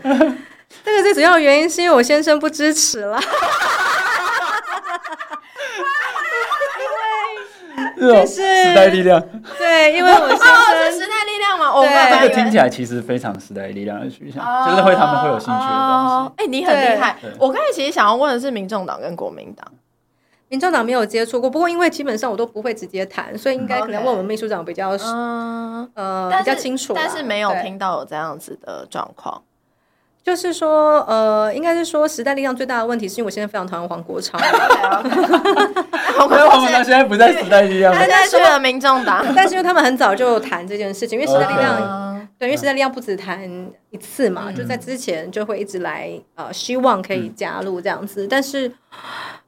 [0.84, 3.20] 这个最主要的原因是因为我先生不支持了。
[8.00, 9.20] 因为是时代力量。
[9.58, 10.46] 对，因为我先生
[10.92, 11.72] 是时代力量嘛。
[11.82, 16.32] 对，这个听起来其实非常时代力量的取向，就是会他们会有兴趣的东西。
[16.38, 17.18] 哎，你很厉害。
[17.40, 19.66] 我刚才其实想要问的是，民众党跟国民党。
[20.50, 26.94] 民众党没有接触过，不过因为基本上我都不会直接谈，所以应该可能问我们秘书长比较嗯呃比较清楚。
[26.96, 29.42] 但是没有听到有这样子的状况，
[30.28, 34.38] 就是说呃，应该是说时代力量最大的问题是因为我现在非常讨厌黄国昌。
[36.20, 43.50] 黄国昌现在不在时代力量， 他在去了民众党，但是因为他们很早就谈这件事情，因为时代力量对，因为时代力量不止谈
[43.90, 48.70] 一次嘛，就在之前就会一直来呃，希望可以加入这样子，但是。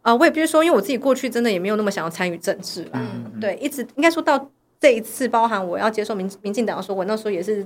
[0.02, 2.92] 啊、呃，我也必须说，因为我自己过去真的也没有那么想要参与政治啦。
[2.94, 7.66] 嗯，对，一直应该说到这一次，包含我要接受民民进党的时候，我那时候也是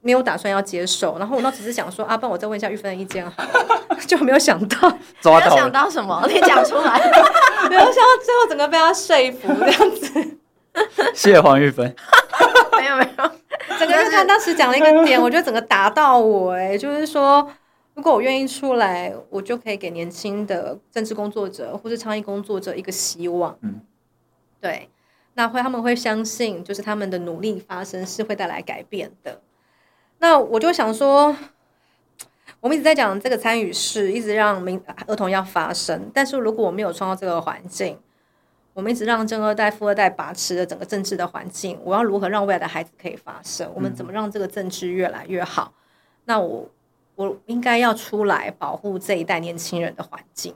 [0.00, 1.18] 没有打算要接受。
[1.18, 6.22] 然后我那只是想说，啊，帮我再问一下玉芬的意见好了， 就没有想到，抓到没有想到什么？
[6.28, 6.98] 你讲出来，
[7.68, 10.38] 没有想到最后整个被他说服这样子。
[11.14, 11.94] 谢谢黄玉芬。
[12.78, 13.30] 没有没有，
[13.78, 17.48] 整个是他当时讲了一个点，我觉得整个打到我哎、欸，就是说。
[17.94, 23.54] 如果我愿意出来，我就可以给年轻的政治工作者或是倡议工作者一个希望。
[23.60, 23.80] 嗯，
[24.58, 24.88] 对，
[25.34, 29.42] 那会他们会相信，就是他们的努力发生是会带来改变的。
[30.20, 31.34] 那我就想说，
[32.60, 36.08] 我们一直在讲这个参与式，一直让民儿童要发声。
[36.14, 37.98] 但是如果我没有创造这个环境，
[38.72, 43.68] 我们一直让正二代、富二代把持了整个政治的环境，我要如何让未来的孩子可以发声？
[43.74, 45.72] 我们怎么让这个政治越来越好？
[46.26, 46.70] 那我。
[47.16, 50.54] 我应该要出来保护这一代年轻人的环境，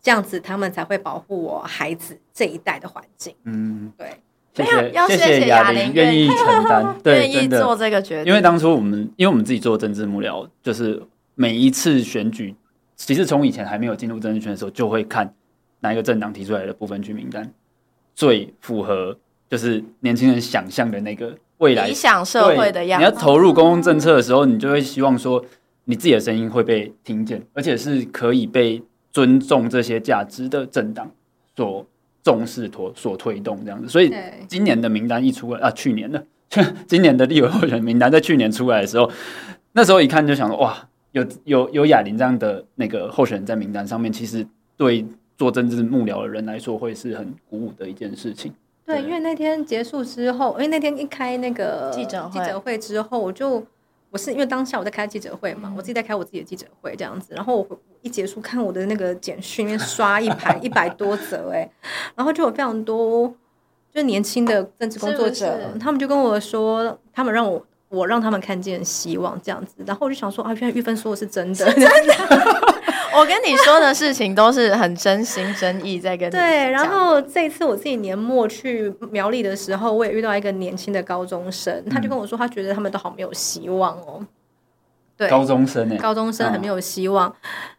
[0.00, 3.34] 这样子他们才会保护我孩子这一代的环境。
[3.42, 4.22] 嗯，对。
[4.54, 8.26] 谢谢，谢谢雅玲愿意承担， 对，愿意做这个决定。
[8.26, 11.02] 因为当初我们，因为我们自己做政治幕僚，就是
[11.34, 12.54] 每一次选举，
[12.96, 15.34] 其实从以前还没有进入政治圈的时候，就会看
[15.80, 17.52] 哪一个政党提出来的部分区名单
[18.14, 19.16] 最符合，
[19.48, 23.04] 就是年轻人想象的那个未来理想社会的样子。
[23.04, 25.44] 你要投入公共政策的时候，你就会希望说。
[25.86, 31.10] 你自己的声音会被听见，而且是可以被尊重这些价值的政党
[31.54, 31.86] 所
[32.24, 33.88] 重视、所所推动这样子。
[33.88, 34.12] 所以
[34.48, 36.26] 今年的名单一出来啊，去年的，
[36.88, 39.08] 今年的立委候选名单在去年出来的时候，
[39.72, 44.44] 那时候一看就想说，哇，有有有雅玲这样的那个候选人在名单上面，其实
[44.76, 45.06] 对
[45.36, 48.52] 做政治幕僚的人来说，会是很鼓舞的一件事情。
[48.86, 53.64] 对，对，因为那天结束之后，因为那天一开那个记者记者会之后，我就。
[54.14, 61.68] 我是因为当下我在开记者会嘛，我自己在开我自己的记者会这样子，然后我一结束看我的那个简讯，刷一排 一百多则哎，
[62.14, 63.34] 然后就有非常多
[63.92, 71.66] 就年轻的政治工作者，是是他们就跟我说，他们让我我让他们看见希望这样子，然后我就想说啊，原来玉芬说的是真的。
[73.16, 76.40] 我跟你说的事情都是很真心真意在跟你讲。
[76.40, 84.26] 对，然后这一次我自己年末去苗栗的时候，我也遇到一个年轻的高中生，他就跟我说，他觉得他们都好没有希望哦。
[85.16, 85.96] 对，高中生呢？
[85.96, 87.34] 高中生很没有希望。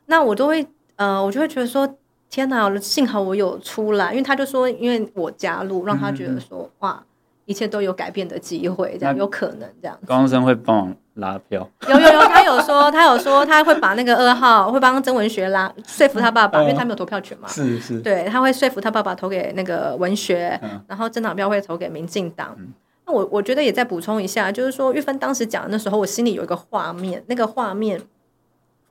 [0.05, 1.85] 那我都会呃，我就会觉得说，
[2.29, 7.03] 天哪，幸好我有出来，因为他就说，因为我加入，让他觉得说，哇，
[7.45, 9.97] 一切都有改变的机会，这样有可能这样。
[10.05, 17.47] 高中生会帮忙拉票，有有有，他有说，他有说他会把那个二号会帮曾文学拉说服他爸爸，因为他没有投票权嘛。
[17.47, 22.57] 是是，对，他会说服他爸爸投给那个文学，然后政党票会投给民进党。
[23.05, 28.01] 那我我觉得也再补充一下，就是说玉芬当时讲的那时候，我心里有一个画面，那个画面。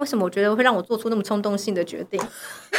[0.05, 2.21] 为什么我觉得会让我做出那么冲动性的决定？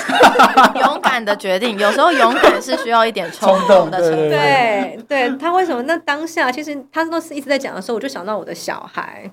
[0.80, 4.30] 勇敢的决定，有时候勇敢是需要一点冲动的 成分。
[4.30, 5.82] 对，对他为什么？
[5.88, 9.32] 那当下其实他都是一直在讲的时候，我就想到我的小孩，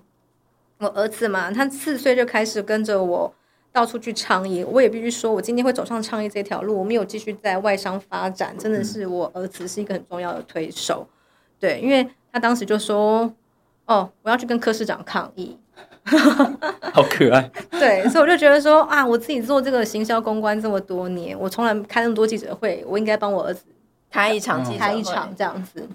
[0.79, 3.35] 我儿子嘛，他四岁就开始跟着我
[3.71, 4.65] 到处去倡议。
[4.65, 11.07] 我也必须说，我今天会走上倡议这条路，我没有继续在外商发展，真的是我儿子是一个很重要的推手。
[11.61, 13.31] 对，因为他当时就说
[13.85, 15.59] ：“哦，我要去跟柯市长抗议。”
[16.93, 23.65] 好可爱， 对，所以我就觉得说啊，我自己做这个行销公关这么多年，我从来开那么多记者会，我应该帮我儿子
[24.11, 25.89] 开一场记者会，开一场这样子。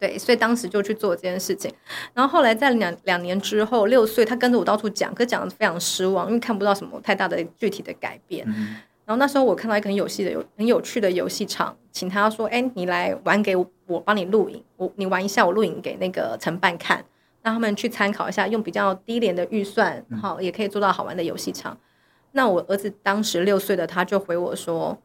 [0.00, 1.72] 对，所以当时就去做这件事情。
[2.12, 8.44] 然后后来在两两年之后，六岁，他跟着我到处讲，可讲的非常失望，因为看不到什么太大的具体的改变。
[8.48, 17.04] 嗯、然后那时候我看到一个很有戏的有很有趣的游戏场，请他说：“哎，你来玩给我，我帮你录影，我你玩一下，我录影给那个承办看。”
[17.42, 21.76] 让他们去参考一下，用比较低廉的预算，好也可以做到好玩的游戏场。
[22.32, 24.96] 那我儿子当时六岁的他就回我说：“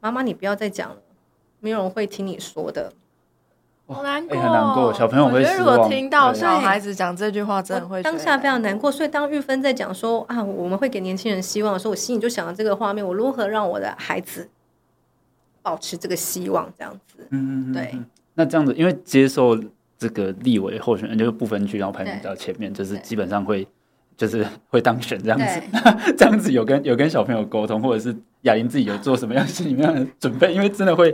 [0.00, 0.96] 妈妈，你不要再讲了，
[1.60, 2.92] 没有人会听你说的。”
[3.88, 5.48] 好难过，很难过，小朋友会失望。
[5.48, 8.92] 我觉得如果听到小孩子讲这句话，真的会当下非常难过。
[8.92, 14.50] 所以当玉芬在讲说啊，我们会给年轻人希望的时候，我心里就想到这个画面：我如何让我的孩子
[15.62, 16.70] 保持这个希望？
[16.76, 17.98] 这样子，嗯，对。
[18.34, 19.58] 那这样子，因为接受。
[19.98, 23.66] 这个立委候选人就是不分区，然后排名比较前面，就是基本上会
[24.16, 25.60] 就是会当选这样子。
[26.16, 30.54] 这样子有跟有跟小朋友沟通，或者是雅琳自己有做什么样心里面的准备？
[30.54, 31.12] 因为真的会，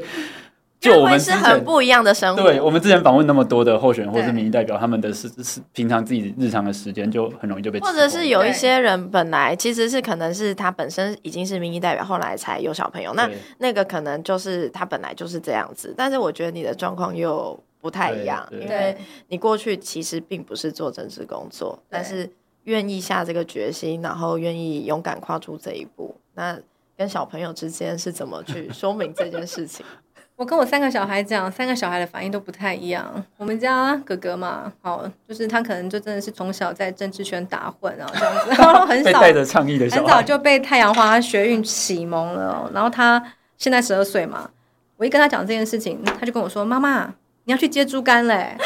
[0.79, 2.42] 就我们是很不一样的生活。
[2.42, 15.94] 对，我们之前访问那么多的候选人或者是民意代表，他们的是是平常自己日常的时间就很容易就被，或者是有一些人本来其实是可能是他本身已经是民意代表，后来才有小朋友，那那个可能就是他本来就是这样子。
[15.97, 17.59] 但是我觉得你的状况又。
[17.85, 18.97] 不太一样，因为
[19.29, 22.31] 你过去其实并不是做政治工作，但是
[22.62, 26.16] 愿意下这个决心，然后愿意勇敢跨出这一步。
[26.33, 26.59] 那
[26.97, 29.85] 跟小朋友之间是怎么去说明这件事情？
[30.37, 33.23] 我跟我三个小孩讲，三个小孩的反应都不太一样。
[33.37, 42.70] 我们家哥哥嘛，好，就是他可能就真的是从小在政治圈打混，然 后这样子，然后很少带着倡议的，很早就被太阳花学运启蒙了。
[42.73, 43.23] 然后他
[43.59, 44.51] 现在十二岁嘛，
[44.97, 48.57] 我一跟他讲这件事情，他就跟我说：“妈妈。”你要去接猪肝嘞？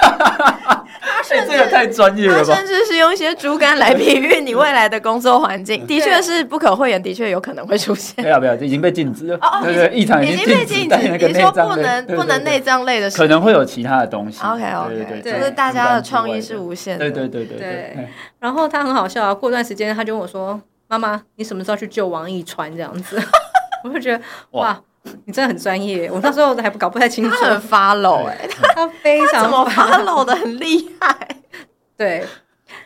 [0.00, 2.54] 他甚至、欸、这个太专业了吧？
[2.54, 8.22] 他甚至是用一些猪肝来比喻你未来的工作环境，的确是不可讳言，的确有可能会出现。
[8.22, 9.36] 不要不要，已经被禁止了。
[9.36, 10.96] 哦，对对，异常已经被禁止。
[11.28, 14.42] 你说不能不能内脏类的，可能会有其他的东西。
[14.42, 17.10] OK OK，就是大家的创意是无限的。
[17.10, 18.08] 对对对对对。
[18.38, 23.20] 然后他很好笑啊，过段时间他就跟我说：“妈妈，你什么时候去救王一川？”这样子，
[23.84, 24.80] 我就觉得哇。
[25.26, 27.36] 你真的很专业，我那时候还不搞不太清楚。
[27.36, 31.36] 他很 follow 哎，他非常 follow 的很厉害。
[31.96, 32.26] 对，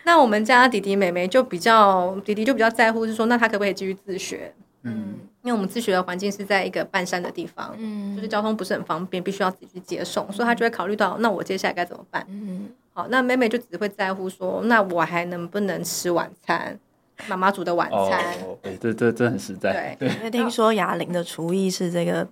[0.04, 4.52] 那我们家弟弟妹妹就比较，弟弟就比较在乎，是说那他可不可以继续自学？
[4.82, 12.24] 嗯，因为我们自学的环境是在一个半山的地方，嗯，就是交通不是很方便，必须要自己去接送，所以他就会考虑到，那我接下来该怎么办？
[12.28, 16.78] 嗯，好，那妹妹就只会在乎说，那我还能不能吃晚餐？
[17.26, 18.22] 妈妈煮的晚餐，
[18.62, 19.96] 对、哦，这这这很实在。
[19.98, 22.26] 对，因为听说雅琳的厨艺是这个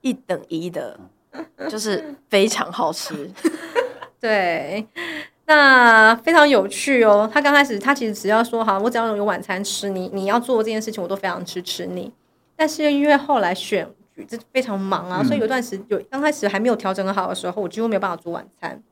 [0.00, 0.98] 一等一的，
[1.68, 3.30] 就是非常好吃。
[4.18, 4.86] 对，
[5.46, 7.30] 那非常有趣哦。
[7.32, 12.12] 他刚开始，他其实只要说好，我只要有晚餐吃，你你要做这件事情，我都非常支持你。
[12.56, 18.82] 但是因为后来选举这非常忙啊，嗯、所以有段时有刚开始还没有调整好的时候，我几乎没有办法煮晚餐。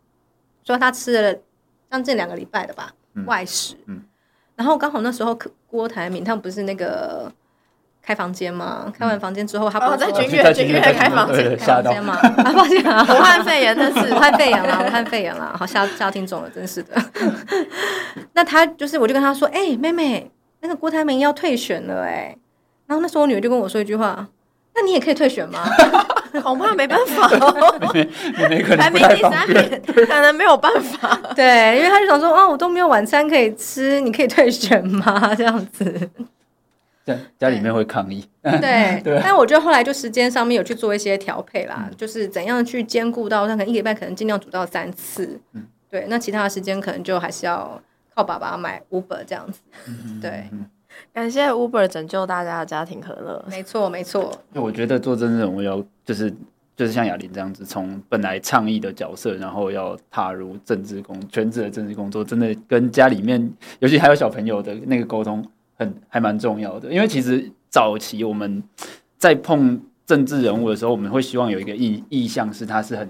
[0.62, 1.40] 所以他吃了
[1.90, 3.76] 将近两个礼拜的吧，嗯、外食。
[3.86, 4.02] 嗯
[4.60, 5.34] 然后刚好那时候
[5.66, 7.32] 郭台铭他们不是那个
[8.02, 8.92] 开房间吗？
[8.94, 12.14] 开完房间之后，他不是在君悦君悦开房间开房间吗？
[12.44, 16.94] 啊，抱歉啊，武汉肺炎，真是武汉肺炎了，武汉肺炎了，好吓吓听众了，真是的。
[18.34, 22.36] 那他就是，我就跟他说：“哎，妹妹，那个郭台铭要退选了，哎。”
[22.86, 24.28] 然后那时候我女儿就跟我说一句话
[24.74, 25.64] ：“那你也可以退选吗？”
[26.42, 31.20] 恐怕没办法哦， 没没可能，排名第三名，可能没有办法。
[31.34, 35.34] 对，因为他就想说，哦，我都没有晚餐可以吃，你可以退选吗？
[35.34, 36.08] 这样子，
[37.04, 38.24] 家家里面会抗议。
[38.42, 39.20] 对，对。
[39.20, 45.40] 但我觉得后来就时间上面有去做一些调配啦，嗯、就是怎样去兼顾到，那可能一个礼拜可能尽量煮到三次。
[45.54, 47.82] 嗯、对，那其他的时间可能就还是要
[48.14, 49.58] 靠爸爸买 Uber 这样子。
[49.88, 50.48] 嗯、对。
[51.12, 53.44] 感谢 Uber 拯救大家的家庭和乐。
[53.50, 54.32] 没错，没错。
[54.54, 56.32] 我觉得做政治人物要就是
[56.76, 65.44] 就是像雅琳这样子，从本来倡议的角色，然后要踏入政治工全职的政治工作，真的跟家里面，尤其还有小朋友的那个沟通，
[65.76, 66.90] 很还蛮重要的。
[66.92, 68.62] 因为其实早期我们
[69.18, 73.08] 在碰政治人物的时候，我们会希望有一个意意向是他是很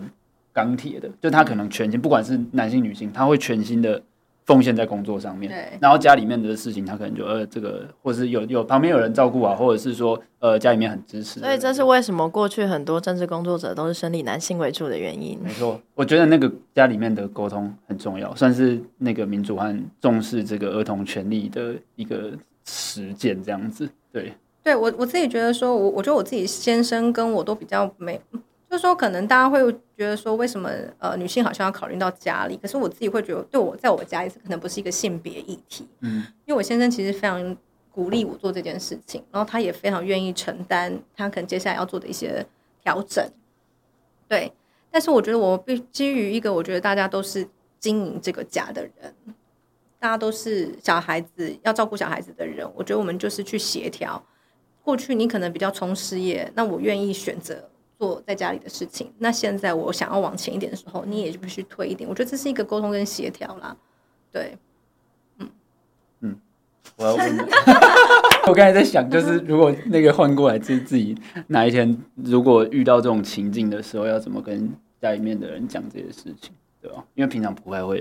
[0.53, 4.03] 钢铁的，就他可能全心，不管是男性女性，他会全心的。
[4.47, 11.38] 奉献在工作上面，对，然后家里面的事情，他可能就呃这个，或是有有旁边有人照顾啊，或者是说呃家里面很支持。
[11.41, 15.38] 所以这是为什么过去很多政治工作者都是生理男性为主的原因。
[15.43, 22.32] 没错，我觉得那个家里面的沟通很重要，算是那个民主和重视这个儿童权利的一个
[22.64, 23.88] 实践，这样子。
[24.12, 24.32] 对，
[24.64, 28.20] 对我我自己觉得说，我我觉得我自己先生跟我都比较没。
[28.68, 29.61] 就是说，可能大家会
[30.01, 32.57] 觉得说，为什么呃女性好像要考虑到家里？
[32.57, 35.86] 可是我自己会觉得，对我在我家里可能不是一个性别议题。
[36.01, 37.55] 嗯，因为我先生其实非常
[37.90, 42.46] 鼓励我做这件事情，然后他也非常愿意承担他可能接下来要做的一些
[42.82, 43.22] 调整。
[44.26, 44.51] 对，
[44.90, 47.46] 但是我觉得我必基于一个，我觉得大家都是
[47.78, 49.14] 经营这个家的人，
[49.98, 54.24] 大家都是小孩子要照顾小孩子的人，我觉得我们就是去协调。
[54.82, 57.68] 过去你可能比较冲事业，那我愿意选择。
[58.01, 62.09] 做在家里的事情，那现在我想要往前一点的时候，你也就必须推一点。
[62.09, 63.76] 我觉得这是一个沟通跟协调啦，
[64.32, 64.57] 对，
[65.36, 65.51] 嗯
[66.20, 66.40] 嗯，
[66.96, 67.40] 我要问你，
[68.48, 71.14] 我刚才在想，就是如果那个换过来，自自己
[71.48, 77.05] 哪一天如果遇到这种情境的时候，要怎么跟家里面的人讲这些事情，对吧？
[77.14, 78.01] 因为平常不太会，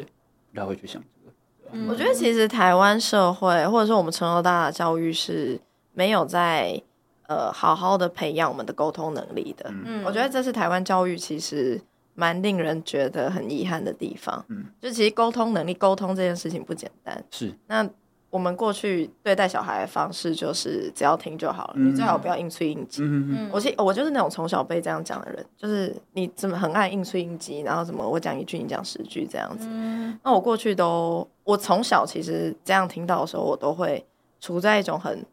[0.54, 1.34] 不太会去想这个。
[1.74, 5.60] 嗯，我觉得其实台湾社会，或者说我们从小到大的教育是
[5.92, 6.82] 没有在。
[7.30, 11.80] 呃，好好的培养我们的沟通能力的，嗯，我觉得这是台湾教育其实
[12.16, 14.44] 蛮令人觉得很遗憾的地方。
[14.48, 17.24] 嗯，就其实沟通能力，沟通这件事情不简单。
[17.30, 17.88] 是，那
[18.32, 23.04] 我们过去对待小孩的方式就是只要听就好了，嗯、你最好不要硬催硬挤。
[23.04, 29.68] 嗯嗯，我其我就是那种从小被这样讲的人，就是你怎么很爱硬催硬挤，然后怎么我讲一句你讲十句这样子。
[29.70, 34.04] 嗯，那我过去都，我从小其实这样听到的时候，我都会
[34.40, 35.24] 处在一种很。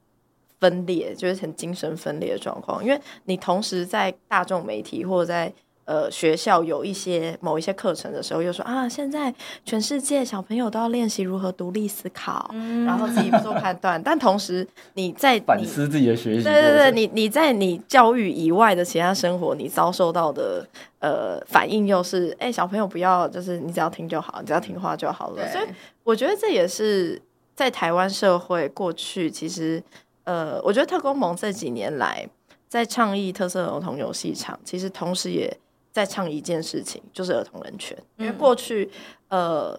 [0.59, 5.53] 分裂就是很精神分裂的状况，因为你同时在大众媒体或者在
[5.85, 9.33] 呃学校有一些某一些课程的时候，又说啊，现在
[9.65, 14.03] 全世界小朋友都要练习如何独立思考，嗯、然后自己做判断。
[14.03, 20.67] 但同时你在你反思自己的学习，对对对，你你在你教育以外的其他生活，你遭受到的
[21.01, 25.47] 呃反应又是，哎、欸，小朋友不要，就是你只要听就好，你只要听话就好了。
[25.53, 25.65] 所以
[26.03, 27.21] 我觉得这也是
[27.55, 29.83] 在台湾社会过去其实。
[30.27, 32.29] 呃，我觉得特工盟这几年来
[32.68, 35.57] 在倡议特色儿童游戏场，其实同时也
[35.93, 37.97] 在倡议一件事情，就是儿童人权。
[38.16, 38.91] 因为过去，
[39.29, 39.79] 呃，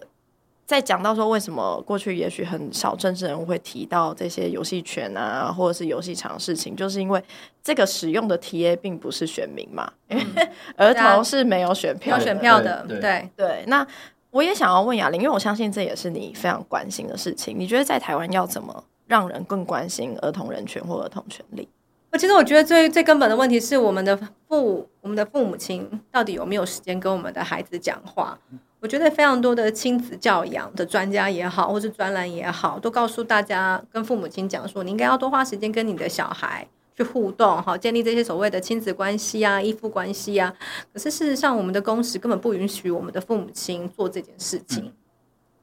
[0.64, 7.22] 在讲到说为什么过去也许很少政治人物会提到这些游戏权啊，或者是游戏场的事情，就是因为
[7.62, 10.24] 这个使用的 TA 并不是选民嘛，因为
[10.76, 12.86] 儿童是没有选票、选票的。
[12.88, 13.86] 对对对，那
[14.30, 17.54] 我也想要问雅玲，因为我相信这也是你非常关心的事情。
[17.58, 18.84] 你觉得在台湾要怎么？
[19.08, 21.68] 让人更关心儿童人权或儿童权利。
[22.10, 24.16] 我其实我觉得最最根本的问题是，我们的
[24.48, 28.38] 父我们的父母亲到底有没有时间跟我们的孩子讲话？
[28.80, 40.54] 我觉得非常多的亲子教养的专家也好，或是专栏也好，都告诉大家跟父母亲讲说，你应该要多花时间跟你的小孩去互动，好建立这些所谓的亲子关系啊、依附关系啊。
[40.92, 44.92] 可是事实上，我们的工时根本不允许我们的父母亲做这件事情。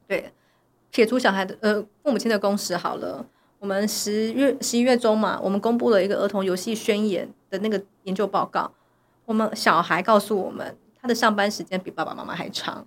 [0.08, 0.32] 对，
[0.92, 3.26] 撇除小孩的呃父母亲的工时好了。
[3.66, 8.72] 我们十月十一月中嘛，我们公布了一个儿童游戏宣言的那个研究报告。
[9.26, 12.86] 我们小孩告诉我们，他的上班时间比爸爸妈妈还长。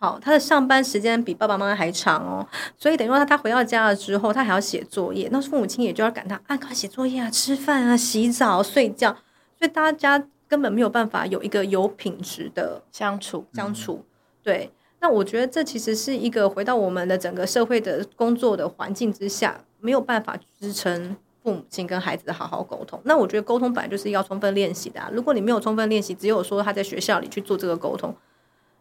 [0.00, 2.44] 好，他的上班时间比爸爸妈妈还长哦。
[2.76, 9.16] 所以等于说他他回到家了之后，他还要写作业，那父母亲也就要赶他按快写作业啊、吃饭啊、洗澡、睡觉。
[9.56, 14.04] 所以大家根本没有办法有一个有品质的相处相处。
[14.42, 19.60] 对，那我觉得这其实是一个回到我们的整个社会的工作的环境之下。
[19.80, 23.00] 没有办法支撑父母亲跟孩子好好沟通。
[23.04, 25.10] 那我觉得沟通本来就是要充分练习的啊。
[25.12, 28.14] 如果你没有充分练习，只有说他在学校里去做这个沟通，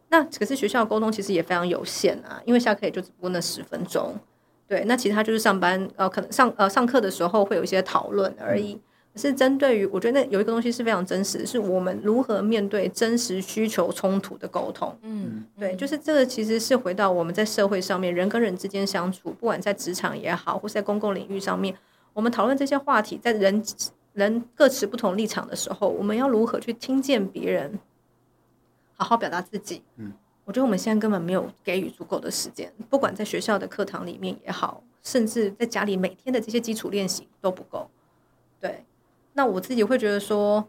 [0.10, 2.42] 那可是学校沟通其实也非常有限啊。
[2.46, 4.16] 因为下课也就只不过那十分钟，
[4.68, 4.84] 对。
[4.86, 8.80] 那其他就是上班，呃，可能上呃上课的时候会有一些讨论而已。
[9.18, 14.94] 是针对于，我觉得那有一个东西是非常真实的，是我们如何面对真实需求冲突的沟通。
[15.04, 21.74] 嗯，对，就是这个其实是回到我们在社会上面人跟人之间相处，不管在职场也好，或是在公共领域上面，
[22.12, 23.64] 我们讨论这些话题，在人
[24.12, 27.80] 人各持不同立场的时候，我们要如何去听见别人，
[28.98, 29.82] 好好表达自己。
[29.96, 30.12] 嗯，
[30.44, 37.90] 我觉得我们现在根本没有给予足够的时间，不管在学校的课堂里面也好，甚至在家里每天的这些基础练习都不够。
[38.60, 38.84] 对。
[39.36, 40.66] 那我自己会觉得说，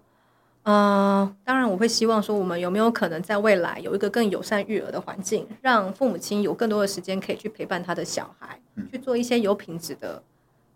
[0.65, 10.21] 呃，当然我会希望说，我们有没有可能在未来有一个更友善育儿的环境，让父母亲有更多的时间可以去陪伴他的小孩，嗯、去做一些有品质的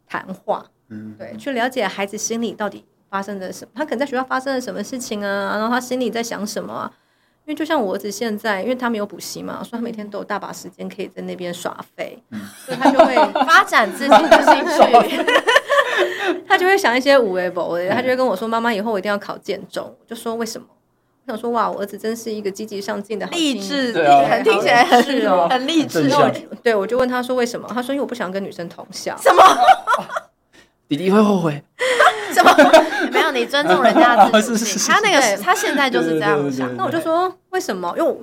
[0.06, 6.92] 谈话，嗯，对，去了解孩子心里到底发生了什么，他可能在学校发生了什么事情啊，然后他心里在想什么啊。
[7.46, 15.24] 因为就像我儿子现在，因为他没有补习嘛，所以他每天都有大把时间可以在那边耍废，嗯、所以他就会发展自己的兴趣。
[16.48, 20.66] 他就会想一些五维博的，他就会跟我说：“妈妈，以后我一定要考建中。”我就说：“为什么？”
[21.26, 26.10] 我想说：“哇，我儿子真是一个积极上进的好励志，对啊，听起来很是哦，很励志。”
[26.62, 29.42] 对，我就问他说：“为什么？”他说：“因为我不想跟女生同校。”什么？
[30.88, 31.62] 弟弟会后悔？
[32.34, 32.52] 什么？
[33.12, 34.80] 没有，你尊重人家的自信。
[34.92, 36.76] 他那个，他现在就是这样想。
[36.76, 38.10] 那我就说：“为什么？”因为。
[38.10, 38.18] 我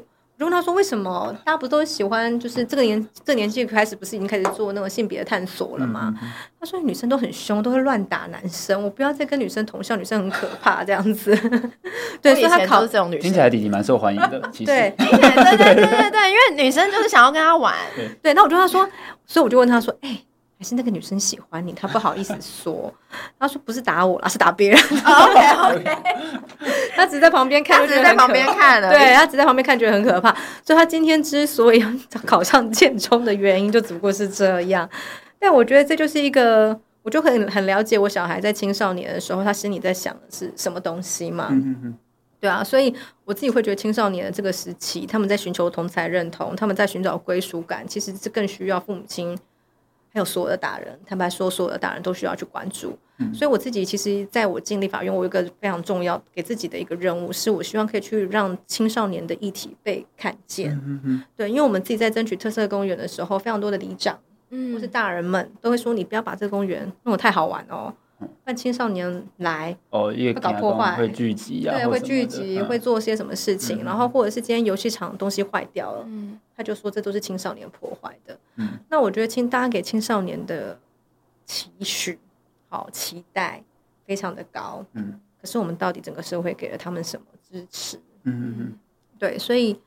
[0.46, 2.40] 问他说：“为什么大家不都喜欢？
[2.40, 6.30] 就是这个年这个年纪开始，不是已经开始做那个性别探索了吗？”嗯嗯、
[6.60, 8.84] 他说：“女生都很凶，都会乱打男生。
[8.84, 11.36] 我不要再跟女生同校，女生很可怕这样子。
[12.22, 14.42] ”对，所以他考这种女生，听起来弟弟蛮受欢迎的。
[14.52, 17.74] 其实 对，对对对对对对，因为女生就是想要跟他玩。
[18.22, 18.88] 对，那我就跟他说，
[19.26, 20.24] 所以我就问他说：“哎、欸。”
[20.60, 22.92] 还是那个女生喜欢你，她不好意思说。
[23.40, 24.80] 她说不是打我啦，是打别人。
[24.82, 25.98] OK OK，
[26.96, 28.90] 她只是在旁边看，只是在旁边看了。
[28.92, 30.36] 对，她只在旁边看，觉得很可怕。
[30.66, 31.88] 所以她今天之所以要
[32.26, 34.90] 考上建中的原因，就只不过是这样。
[35.40, 41.50] 但我觉得这就是一个，我就很很了解我小孩在青少年的时候，他心里在想的是什么东西嘛。
[41.52, 41.98] 嗯嗯嗯。
[42.40, 42.94] 对啊，所以
[43.26, 49.38] 我自己会觉得青少年的这个时期，他们在寻求同才认同，他们在寻找归属感，其实是更需要父母亲。
[50.14, 52.98] 还有所有的大人，坦白说，所有的大人都需要去关注。
[53.20, 60.72] 嗯、所以我自己其实在我进立法院，我有一个非常重要给自己的一个任务，是我希望可以去让青少年的议题被看见。
[60.86, 64.20] 嗯嗯、对，因为我们自己在争取特色公园的时候，非常多的里长，
[64.52, 67.94] 嗯，或是大人们都会说：“你不要把这个公园弄得太好玩哦。”
[68.46, 76.40] 让青少年来哦，会搞破坏，会聚集啊，对，会聚集，会做些什么事情，然后或者是今天游戏场东西坏掉了，嗯。
[76.56, 78.40] 他就说这都是青少年破坏的。
[78.56, 78.80] 嗯。
[78.90, 80.80] 那我觉得青大家给青少年的
[81.46, 82.18] 期许、
[82.70, 83.64] 好期待
[84.06, 85.20] 非常的高，嗯。
[85.40, 87.98] 可是我们到底整个社会给了他们什么支持？
[88.24, 88.56] 嗯。
[88.58, 88.74] 嗯，
[89.20, 89.80] 对，所以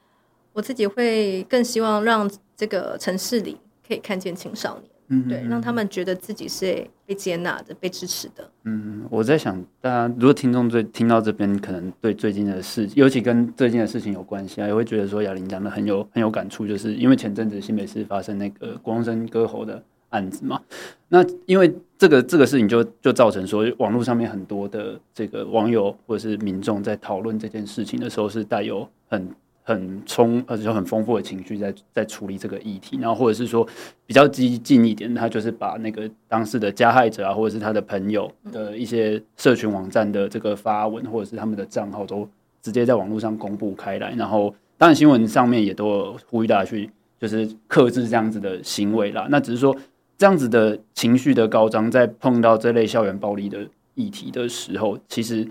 [0.52, 4.89] 我自己会更希望让这个城市里可以看见青少年。
[5.12, 8.48] 嗯，对，让他们觉得自己是被接纳的、被支持的。
[8.62, 20.60] 嗯，我在想，大家如果听众最听到这边，可能对最近的事，尤其跟最近的事情有关系啊，也会觉得说雅玲讲的很有很有感触，就是因为前阵子新北市发生那个国中生割喉的案子嘛。
[21.08, 29.28] 那因为这个这个事情就，就就造成说，网络上面很多的这个网友或者是民众在讨论这件事情的时候，是带有很。
[29.70, 33.66] 很充，而且很丰富的情绪在在处理这个议题，然后或者是说
[34.04, 42.28] 比较激进一点，他就是把那个当时的加害者啊，或者是他的朋友的一些社群网站的这个发文，或者是他们的账号都
[42.60, 46.90] 直接在网络上公布开来，然后当然新闻上面也都有呼吁大家去
[47.20, 49.28] 就是克制这样子的行为啦。
[49.30, 49.76] 那只是说
[50.18, 55.46] 这样子的情绪的高涨，在碰到这类校园暴力的议题的时候，其实。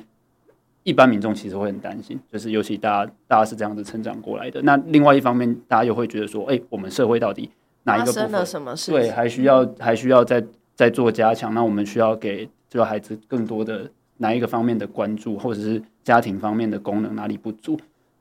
[0.84, 4.62] 一般民众其实会很担心，就是尤其大家大家是这样子成长过来的。
[4.62, 7.52] 那另外一方面，大家又会觉得说，哎、欸，我们社会到底
[7.84, 8.92] 哪一个部分了什么事？
[8.92, 10.44] 对，还需要还需要再
[10.76, 11.54] 再做加强。
[11.54, 17.78] 那我们需要给这个孩子更多的哪一个方面的关注，或者是家庭方面的功能哪里不足？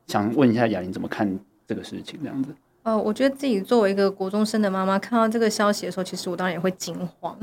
[0.07, 2.19] 想问一下雅玲怎么看这个事情？
[2.21, 2.53] 这样子。
[2.83, 7.37] 呃，我觉得自己作为一个国中生的妈妈，看到这个消息的时候，其实我当然也会惊慌，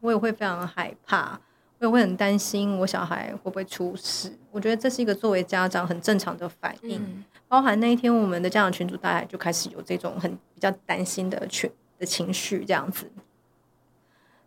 [0.00, 1.38] 我也会非常害怕。
[1.80, 7.00] 我也会很担心我小孩会不会出事，我觉得这是一个作为家长很正常的反应。
[7.00, 13.06] 嗯、包含那一天我们的家长群组，大家就开始有这种很比较担心的群的情绪这样子。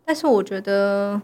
[0.04, 1.22] 但是我觉得，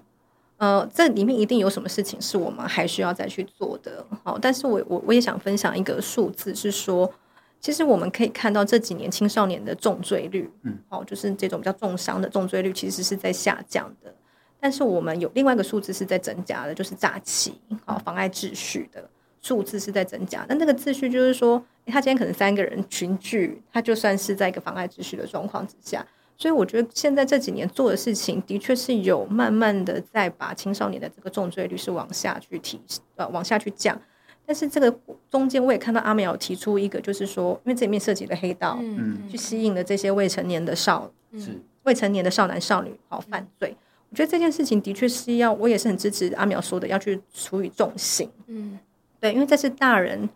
[0.57, 4.07] 呃，这里面一定有什么事情是我们还需要再去做的。
[4.23, 7.13] 好，但是我我我也想分享一个数字，是说，
[7.61, 14.15] 其实我们可以看到这几年青少年的重罪率，嗯，好，就是这种比较重伤的重罪率，其实是在下降的。
[14.61, 17.55] 但是我们有另外一个数字是在增加的，就是诈欺，
[17.85, 19.09] 啊，妨碍秩序的
[19.41, 20.45] 数字是在增加。
[20.49, 26.05] 那那个秩序就是说，他今天可能三个人群聚，他就算是在一个妨碍秩序的状况之下。
[26.37, 32.81] 所以我觉得现在这几年做的事情，的确是有慢慢的在把青少年的这个重罪率是往下去提，
[33.17, 34.01] 呃，往下去降。
[34.47, 34.99] 但是这个
[35.29, 43.77] 中间我也看到阿苗提出一个，就是说，因为这里面涉及了黑道，嗯，去吸引了这些未成年的少，是未成年的少男少女，好犯罪。
[44.11, 48.31] 我觉得这件事情的确是要，我也是很支持阿苗说的，要去处以重刑。
[48.47, 48.79] 嗯，
[49.21, 50.29] 对，因为这是大人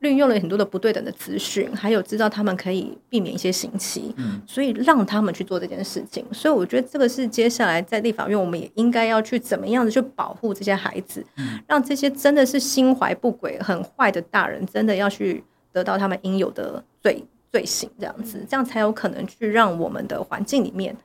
[0.00, 6.24] 运用了很多的不对等的资讯，还有知道他们可以避免一些刑期，嗯，所以让他们去做这件事情。
[6.32, 15.42] 所以我觉得这个是接下来在立法院，我们也应该要去怎么样的去保护这些孩子，嗯，让这些真的是心怀不轨、很坏的大人，真的要去
[15.72, 20.96] 得到他们应有的罪罪行，这样子，这样才有可能去让我们的环境里面，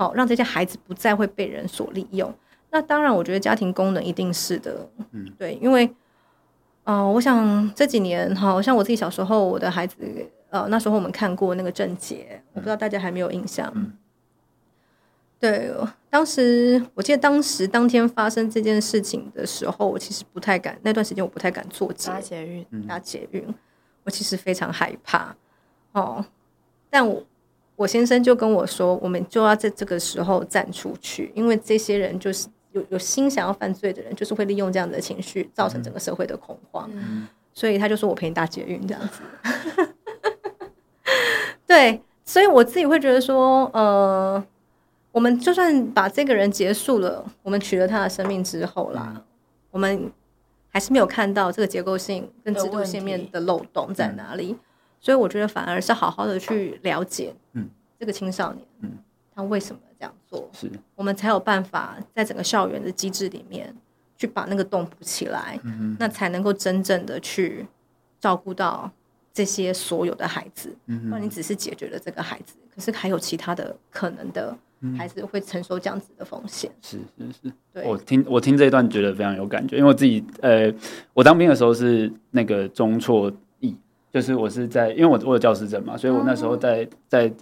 [0.00, 2.32] 好让这些孩子不再会被人所利用。
[2.70, 5.86] 那当然，我觉得家庭功能一定是的，嗯，对，因为。
[6.84, 9.96] 哦、呃，我想这几年，哈像我自己小时候，我的孩子，
[10.48, 13.70] 呃，那时候我们看过那个郑捷，我不知道大家还没有印象。
[13.76, 13.92] 嗯、
[15.38, 15.70] 对，
[16.08, 22.10] 当时我记得当时当天发生这件事情的时候，我其实不太敢，那段时间我不太敢坐捷
[22.46, 23.46] 运，搭捷运，
[24.04, 25.36] 我其实非常害怕。
[25.92, 26.24] 哦，
[26.88, 27.22] 但我
[27.80, 32.46] 我先生就跟我说，我们就要在这个时候站出去，因为这些人就是。
[32.72, 36.88] 有有心想要犯罪的人，就是会利用这样的情绪，造成整个社会的恐慌。
[36.92, 39.20] 嗯、所以他就说我陪你搭捷运这样子。
[41.66, 44.40] 对，所以我自己会觉得说，呃，
[45.10, 49.22] 我们就算把这个人结束了，我们取了他的生命之后啦，嗯、
[49.72, 50.08] 我们
[50.68, 54.56] 还是没有看到这个结构性跟制度性面的漏洞在哪里。
[55.00, 58.90] 所以我觉得反而是好好的去了解，嗯这个青少年，嗯，
[59.34, 59.80] 他为什么？
[59.98, 63.70] 这样做，是我们才有办法在整个校园的机制里面
[64.16, 67.66] 去把那个洞补起来，嗯、哼那才能够真正的去
[68.18, 68.90] 照顾到
[69.30, 70.74] 这些所有的孩子。
[70.86, 74.56] 嗯哼，那你只是解决了这个孩子，可是还有其他的可能的
[74.96, 76.72] 孩子会承受这样子的风险。
[76.80, 80.72] 是是是，对我听我听这一段觉得非常有感觉，因为我自己呃，
[81.12, 83.34] 我当兵的时候是那个中辍役，
[84.12, 87.32] 就是我是在因为我我有教师证嘛，所以我那时候在在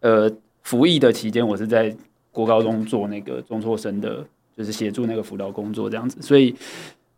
[0.00, 0.30] 呃。
[0.64, 1.92] 服役的期间，我是在
[2.30, 4.24] 国高中做那个中辍生的，
[4.56, 6.22] 就是协助那个辅导工作这样子。
[6.22, 6.54] 所以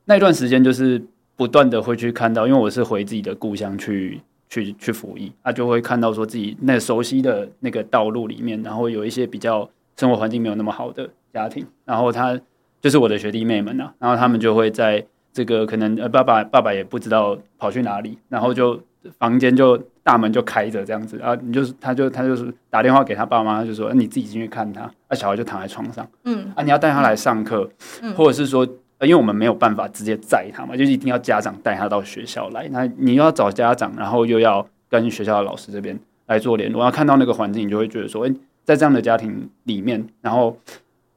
[0.06, 0.98] 那段时间就是
[1.36, 12.40] 不断的会去看到，因为我是回自己的故乡去去去服役，他、啊、就会看到说自己那熟悉的那个道路里面，然后有一些比较生活环境没有那么好的家庭，然后他
[12.80, 18.80] 就是我的学弟妹们呐、啊，然后他们就会在这个可能呃爸爸爸爸也不知道跑去哪里，然后就
[19.18, 19.80] 房间就。
[20.04, 27.66] 大门就开着这样子啊，你就是他就他就是打电话给他爸妈，就说你自己进去看他，啊小孩就躺在床上，嗯啊你要带他来上课，
[28.02, 28.66] 嗯、或者是说，
[29.00, 40.54] 因为我们没有办法直接载他嘛，就是一定要家长带他到学校来，那你要找家长，然后又要跟学校的老师这边来做联络，然后看到那个环境，你就会觉得说，诶，在这样的家庭里面，然后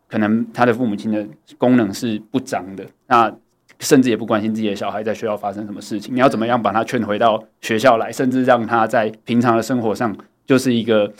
[0.07, 1.27] 可能他的父母亲的
[1.57, 3.35] 功能是不彰的，那。
[3.79, 10.15] 甚至也不关心自己的小孩在学校发生什么事情，你要怎么样把他劝回到学校来，甚至让他在平常的生活上
[10.45, 11.11] 就是一个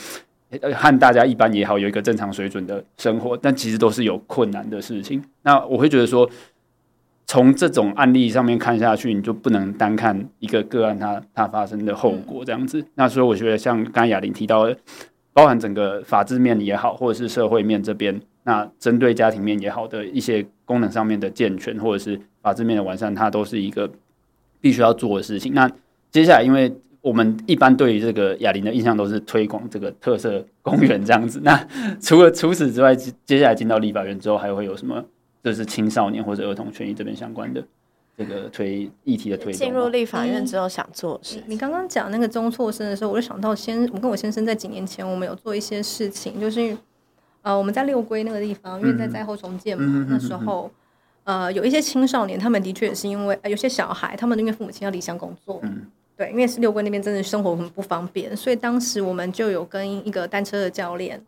[0.74, 5.24] 和大家一般也好，有一个正常水准的生活，但其实都是有困难的事情。
[5.43, 6.30] 那我会觉得说，
[7.26, 12.84] 从这种案例上面看下去，你就不能单看一个个案它它发生的后果这样子。
[12.95, 14.78] 那所以我觉得，像刚才雅玲提到的，
[15.34, 22.18] 包含整个法制面也好，或者是社会面这边，那针对家庭面也好的一些功能上面的健全，或者是
[22.48, 23.89] 法制面的完善，它都是一个
[24.62, 25.54] 必须要做的事情。
[25.54, 25.70] 那
[26.10, 31.39] 接下来，因为我们一般对于这个哑铃的印象都是推广这个特色公园这样子。
[31.43, 31.68] 那
[32.02, 35.04] 除了除此之外，接下来进到立法院之后，还会有什么？
[35.43, 37.64] 就是青少年或者儿童权益这边相关的
[38.18, 39.54] 这个推议题的推动。
[39.54, 41.41] 进入立法院之后想做事。
[41.48, 46.76] 你刚刚讲那个中辍生的时候，我就想到先，我跟我先生在几年前，我们有做一些事情，就是
[47.43, 50.72] 呃，我们在六龟那个地方，因为在灾后重建嘛，嗯、那时候。
[51.28, 61.21] 呃，有一些青少年，他们的确也是因为，呃，有些小孩，他们因为父母亲要离乡工作，嗯，对，因为是六龟那边真的生活很不方便，所以当时我们就有跟一个单车的教练，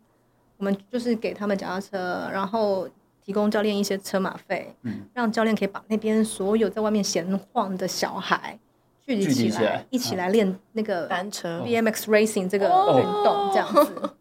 [0.56, 2.88] 我们就是给他们脚踏车，然后
[3.22, 8.58] 提供教练一些车马费，嗯，让教练可以把那边所有在外面闲晃的小孩
[9.04, 11.62] 聚集起来，起来一起来练那个单车。
[11.66, 13.92] BMX racing 这个运动，这样子。
[14.00, 14.14] 哦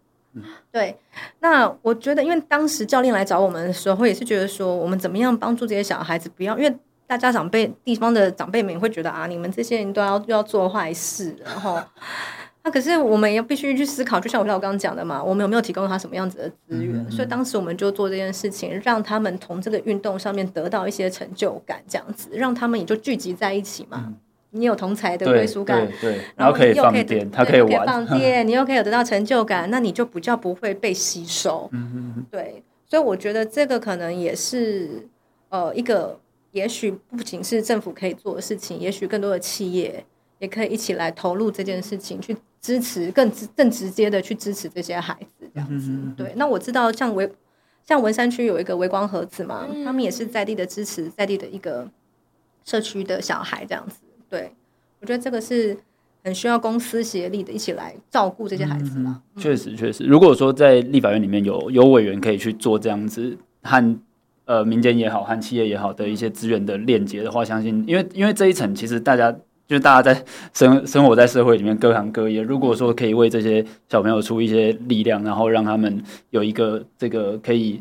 [0.71, 0.97] 对，
[1.39, 6.77] 那我觉得，因为当时教练来找我们的时候，也是觉得说，我们怎么样帮助这些小孩子，不要因为
[7.07, 11.81] 大家长辈地方的长辈们也会觉得啊，你们这些人都要要做坏事，然后
[12.61, 16.95] 那、啊、可是我们也必须去思考，就像我刚刚讲的嘛，我们有没有提供他什么样子的资源？
[16.97, 24.03] 嗯嗯，所以当时我们就做这件事情，让他们从这个运动上面得到一些成就感，这样子，让他们也就聚集在一起嘛。
[24.07, 24.15] 嗯
[24.51, 31.69] 你有同才的归属感，对然后你又可以，他可以放电，你又可以有得到成就感，那你就比较不会被吸收。
[32.31, 35.07] 对，所以我觉得这个可能也是
[35.49, 36.19] 呃一个，
[36.51, 40.03] 也许不仅是政府可以做的事情，也许更多的企业
[40.39, 45.91] 也可以一起来投入这件事情，去支持更直更直接的去支持这些孩子这样子。
[46.17, 47.31] 对，那我知道像维
[47.85, 51.87] 像文山区有一个微光盒子嘛，他们也是在地的支持，在地的一个
[52.65, 53.99] 社区的小孩这样子。
[54.29, 54.51] 对，
[55.01, 55.77] 我觉得这个是
[56.23, 59.21] 很需要公司协力的，一起来照顾这些孩子嘛。
[59.37, 63.99] 确实，确实，如果说在立法院里面有有委员可以去做这样子和
[64.45, 69.35] 呃民间也好，和企业也好的一些资源的链接的话，相信因为因为这一层其实大家。
[69.69, 76.01] 就是大家在生生活在社会里面，各行各业，如果说可以为这些小朋友出一些力量，然后让他们
[76.31, 77.79] 有一个这个可以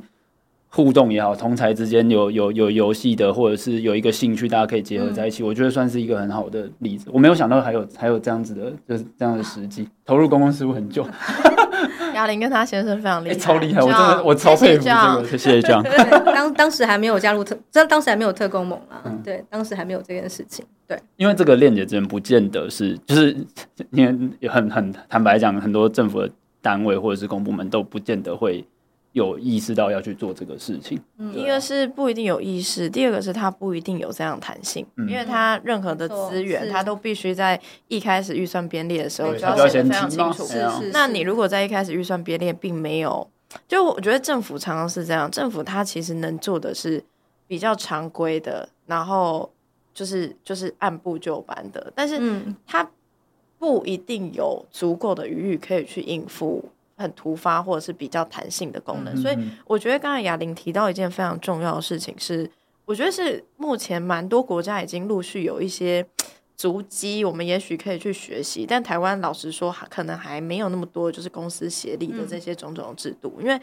[0.71, 7.09] 互动也好，同才之间有有有游戏的，或者是有一个兴趣，大家可以结合在一起，嗯、我觉得算是一个很好的例子。
[7.13, 11.07] 我没有想到还有还有这样子的，就是这样的实际投入公共事务很久。
[12.15, 13.81] 亚玲跟他先生非常厉害，欸、超厉害！
[13.81, 15.83] 我真的我超佩服这个，谢谢这样。
[16.35, 19.01] 当当时还没有加入特，这当时还没有特工盟啊。
[19.05, 20.65] 嗯、对，当时还没有这件事情。
[20.87, 23.37] 对，因为这个链接真不见得是，就是
[23.93, 28.65] 因为很很坦白讲，很多政府的单位或者是公部门都不见得会。
[29.19, 40.45] 有意识到要去做这个事情，嗯，一个是不一定有意识，第二个是他不一定有这样弹性，嗯、因为他任何的资源，他都必须在一开始预算编列的时候就要写得非常清楚。
[40.45, 40.91] 是是。
[40.93, 43.29] 那你如果在一开始预算编列并没有，
[43.67, 47.03] 就我觉得政府常常是这样，政府它其实能做的是
[47.47, 49.51] 比较常规的，然后
[49.93, 52.21] 就是就是按部就班的，但是
[52.67, 52.89] 它
[53.59, 56.65] 不一定有足够的余裕可以去应付。
[56.99, 62.51] 很突发或者是比较弹性的功能，所以我觉得刚才雅玲提到一件非常重要的事情是，
[62.85, 66.05] 我觉得是目前蛮多国家已经陆续有一些。
[66.59, 73.33] 足迹，我们也许可以去学习，但台湾老实说，可能还没有那么多就是公司协力的这些种种制度。
[73.37, 73.61] 嗯、因为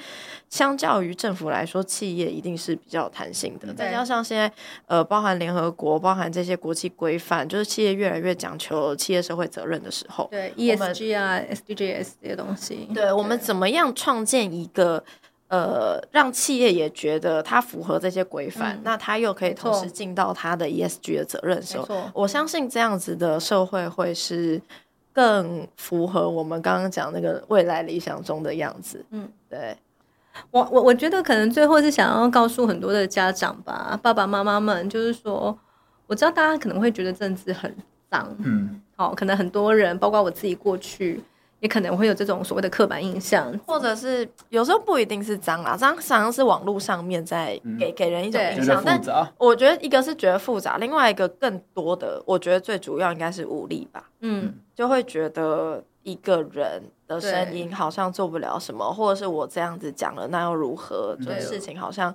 [0.50, 3.74] 相较于政府来说，企业一定是比较有弹性的。
[3.74, 4.50] 再加上现在，
[4.86, 15.04] 呃，包含联合国，包含这些国际规范，就是企业越来越讲求企业社会责任的时候，对 ESG 啊、SDGs 这些东西，对我们怎么样创建一个？
[15.48, 24.60] 呃，让企业也觉得它符合这些规范，嗯、那它又可以同时尽到它的 ESG 的责任的时候，我相信这样子的社会会是
[25.14, 29.06] 更符合我们刚刚讲那个未来理想中的样子。
[29.12, 29.78] 嗯，对，
[30.50, 35.56] 我我我觉得可能最后是想要告诉很多的家长吧，爸爸妈妈们，就是说，
[36.08, 37.74] 我知道大家可能会觉得政治很
[38.10, 41.24] 脏，嗯，好，可能很多人，包括我自己过去。
[41.62, 48.84] 也可能会有这种所谓的刻板印象，或者是有时候不一定是脏啦，脏常常是网络上面在给、嗯、给人一种印象。
[48.86, 49.02] 但
[49.38, 54.10] 我觉得一个是觉得复杂，另外一个更多的，我觉得最主要应该是无力吧。
[54.20, 61.18] 嗯，就会觉得一个人的声音好像做不了什么，或者是我这样子讲了，那又如何？
[61.24, 62.14] 就事情好像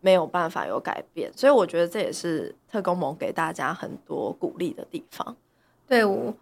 [0.00, 5.36] 没有办法有改变，所以我觉得这也是特工盟给大家很多鼓励的地方。
[5.86, 6.32] 对我。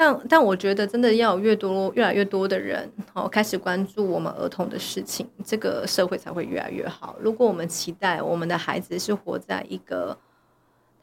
[0.00, 7.16] 但但我觉得，真的要有越多越来越多的人哦，开始关注我们儿童的事情，这个社会才会越来越好。
[7.20, 10.16] 如果我们期待我们的孩子是活在一个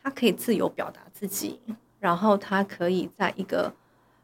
[0.02, 1.60] 他可以自由表达自己，
[2.00, 3.72] 然后他可以在一个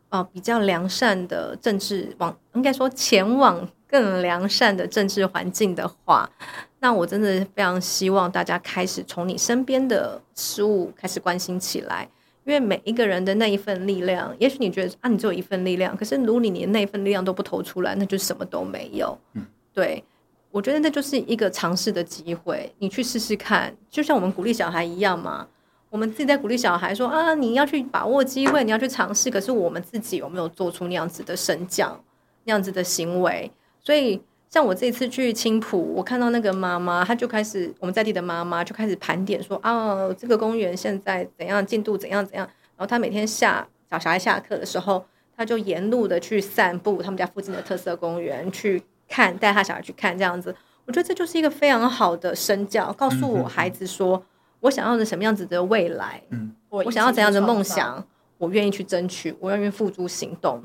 [0.09, 6.27] 呃比较良善的政治往，应该说前往更良善的政治环境的话，
[6.79, 12.09] 那我真的非常希望大家开始从你身边的事物开始关心起来。
[12.45, 19.17] 因为每一个人的那一份力量，也许你觉得啊，你只有一份力量，可是如果你连那一份力量都不投出来，那就什么都没有。
[19.33, 20.03] 嗯，对，
[20.51, 25.47] 我觉得那就是一个尝试的机会，你去试试看，就像我们鼓励小孩一样嘛。
[25.89, 29.29] 我们自己在鼓励小孩说啊，你要去把握机会，你要去尝试。
[29.31, 32.03] 可是我们自己有没有做出那样子的升降，
[32.43, 33.51] 那样子的行为？
[33.79, 34.21] 所以。
[34.53, 42.45] 像我这次去青浦，我看到那个妈妈，她就开始我们在地的妈妈就开始盘点说啊，这个公园现在怎样进度怎样怎样。
[42.77, 45.03] 然后她每天下小小孩下课的时候，
[45.35, 50.55] 她就沿路的去散步，他们家附近的特色公园去看，带他小孩去看这样子。
[50.85, 54.23] 我觉得这就是一个非常好的身教，告诉我孩子说
[54.59, 58.05] 我想要的什么样子的未来，嗯，我想要怎样的梦想，
[58.37, 60.61] 我愿意去争取，我愿意付诸行动。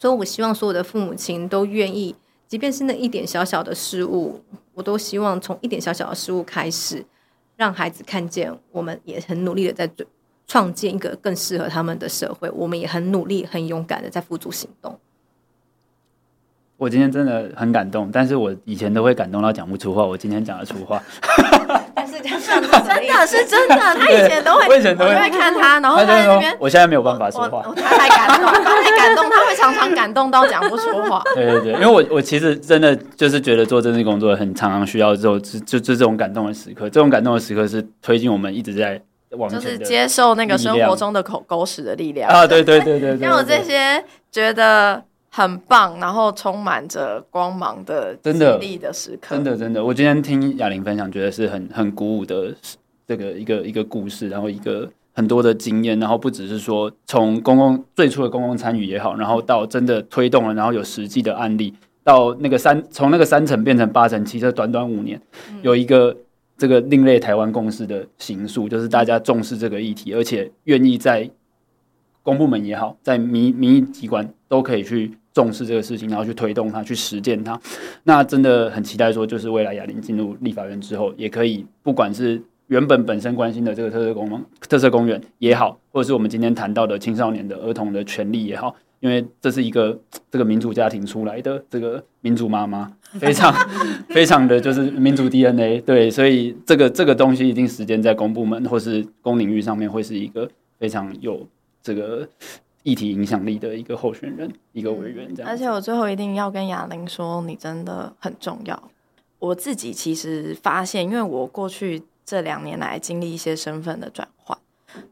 [0.00, 2.16] 所以我希望所有的父母亲都愿意。
[2.46, 4.40] 即便是那一点小小的失误，
[4.74, 7.04] 我都希望从一点小小的失误开始，
[7.56, 9.90] 让孩子看见我们也很努力的在
[10.46, 14.98] 创建一个更适合他们的社会，我们也很努力、很勇敢的在付诸行动。
[16.76, 21.00] 我今天真的很感动，但是我以前都会感动到讲不出话，我今天讲得出话。
[21.94, 31.22] 但是真的是真的，他以前都会， 我以前都会看他，然后他在那边，我现在没有办法说话，他太感动，他太感动，他会常常感动到讲不出话。
[31.34, 39.00] 对对对，因为我我其实真的就是觉得做政治工作很常常需要这种就就这种感动的时刻，这种感动的时刻是推进我们一直在
[39.30, 42.46] 往前，就是接受那个生活中的口狗屎的力量啊！
[42.46, 45.02] 对对对对对，像我这些觉得。
[45.36, 48.30] 很棒，然后充满着光芒的激
[48.60, 52.54] 励的时刻，真的真的，我今天听雅玲分享，觉得是很很鼓舞的
[53.04, 61.74] 这个一个一个故事，然后一个很多的经验，然后不只是说从公共最初的公共参与也好，然后到真的推动了，然后有实际的案例，
[62.04, 65.20] 到那个三从那个三层变成八层，其实短短五年，
[65.62, 66.16] 有一个
[66.56, 71.28] 这个另类台湾共识的形塑，就是大家重视这个议题，而且愿意在
[72.22, 77.60] 公部门也好，在民民意机关都可以去重视这个事情，然后去推动它，去实践它。
[78.04, 82.42] 那真的很期待说，就是未来雅玲进入立法院之后，也可以不管是。
[82.68, 93.52] 原本本身关心的这个特色公特色公园也好，或者是我们今天谈到的青少年的儿童的权利也好，因为这是一个这个民主家庭出来的这个民主妈妈， 非常
[94.08, 101.46] 非常的就是民主 DNA，对，所以这个这个东西一定时间在公部门或是公领域上面会是一个非常有
[101.82, 102.26] 这个
[102.84, 105.50] 议题影响力的一个候选人，一个委员这样。
[105.50, 108.90] 而且我最后一定要跟雅玲说，你真的很重要。
[109.40, 112.04] 我自己其实发现，因为我过去。
[112.26, 114.56] 这两年来经历一些身份的转换，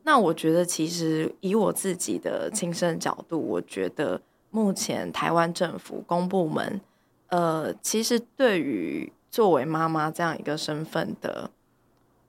[0.04, 4.18] 那我觉得其实以我自己的亲身角度，我觉得
[4.48, 6.80] 目前台湾政府公部门，
[7.28, 11.50] 呃，其实对于作为妈妈这样一个身份的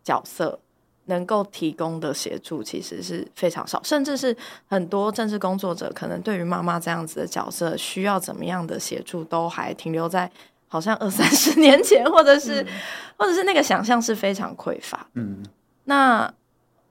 [0.03, 0.59] 角色，
[1.05, 4.35] 能够提供的协助其实是非常少，甚至是
[4.67, 10.31] 很多政治工作者可能对于妈妈这样子的角色需要怎么样的协助，都还停留在。
[10.65, 12.67] 好像二三十 年前，或者是，嗯、
[13.15, 15.07] 或者是那个想象是非常匮乏。
[15.13, 15.45] 嗯，
[15.83, 16.33] 那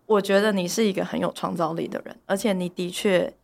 [0.07, 3.35] 我觉得你是一个很有创造力的人，而且你的确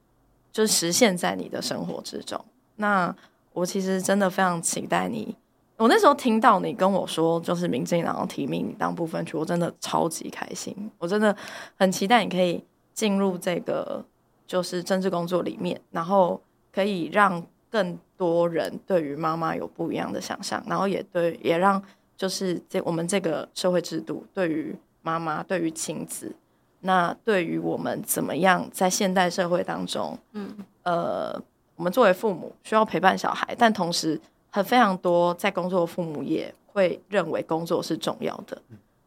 [0.53, 2.41] 就实现在你的生活之中。
[2.77, 3.13] 那
[3.53, 5.35] 我其实真的非常期待你。
[5.79, 10.91] 我那时候听到你跟我说，就是民进党提名你当部分区，我真的超级开心。
[10.99, 11.35] 我真的
[11.77, 12.63] 很期待你可以
[12.93, 14.05] 进入这个
[14.47, 16.39] 就是政治工作里面，然后
[16.73, 17.99] 可以让更。
[18.19, 21.81] 多人对于妈妈有不一样的想象，然后也对，也让
[22.17, 26.35] 就是这我们这个社会制度对于妈妈、对于亲子，
[26.81, 30.53] 那对于我们怎么样在现代社会当中，嗯，
[30.83, 31.41] 呃，
[31.77, 34.21] 我们作为父母需要陪伴小孩，但同时
[34.51, 38.61] 很非常多在工作的父母也会认为工作是重要的。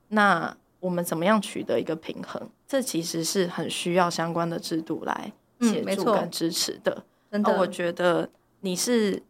[0.09, 2.49] 那我们怎么样取得一个平衡？
[2.67, 5.31] 这其实是很需要相关的制度来
[5.61, 7.03] 协助跟支持的。
[7.31, 8.29] 嗯，真的，我觉得。
[8.63, 9.23] 你是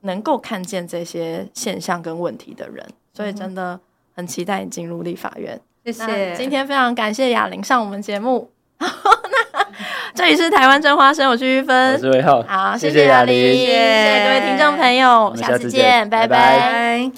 [0.00, 2.82] 能够看见这些现象跟问题的人，
[3.12, 3.78] 所以真的
[4.14, 5.60] 很期待你进入立法院。
[5.84, 8.50] 谢谢，今天非常感谢雅玲上我们节目。
[10.16, 12.42] 那这里是台湾真花生，我是玉芬，我是魏浩。
[12.46, 17.10] 好，谢谢雅玲，谢谢各位听众朋友，下次见，拜拜。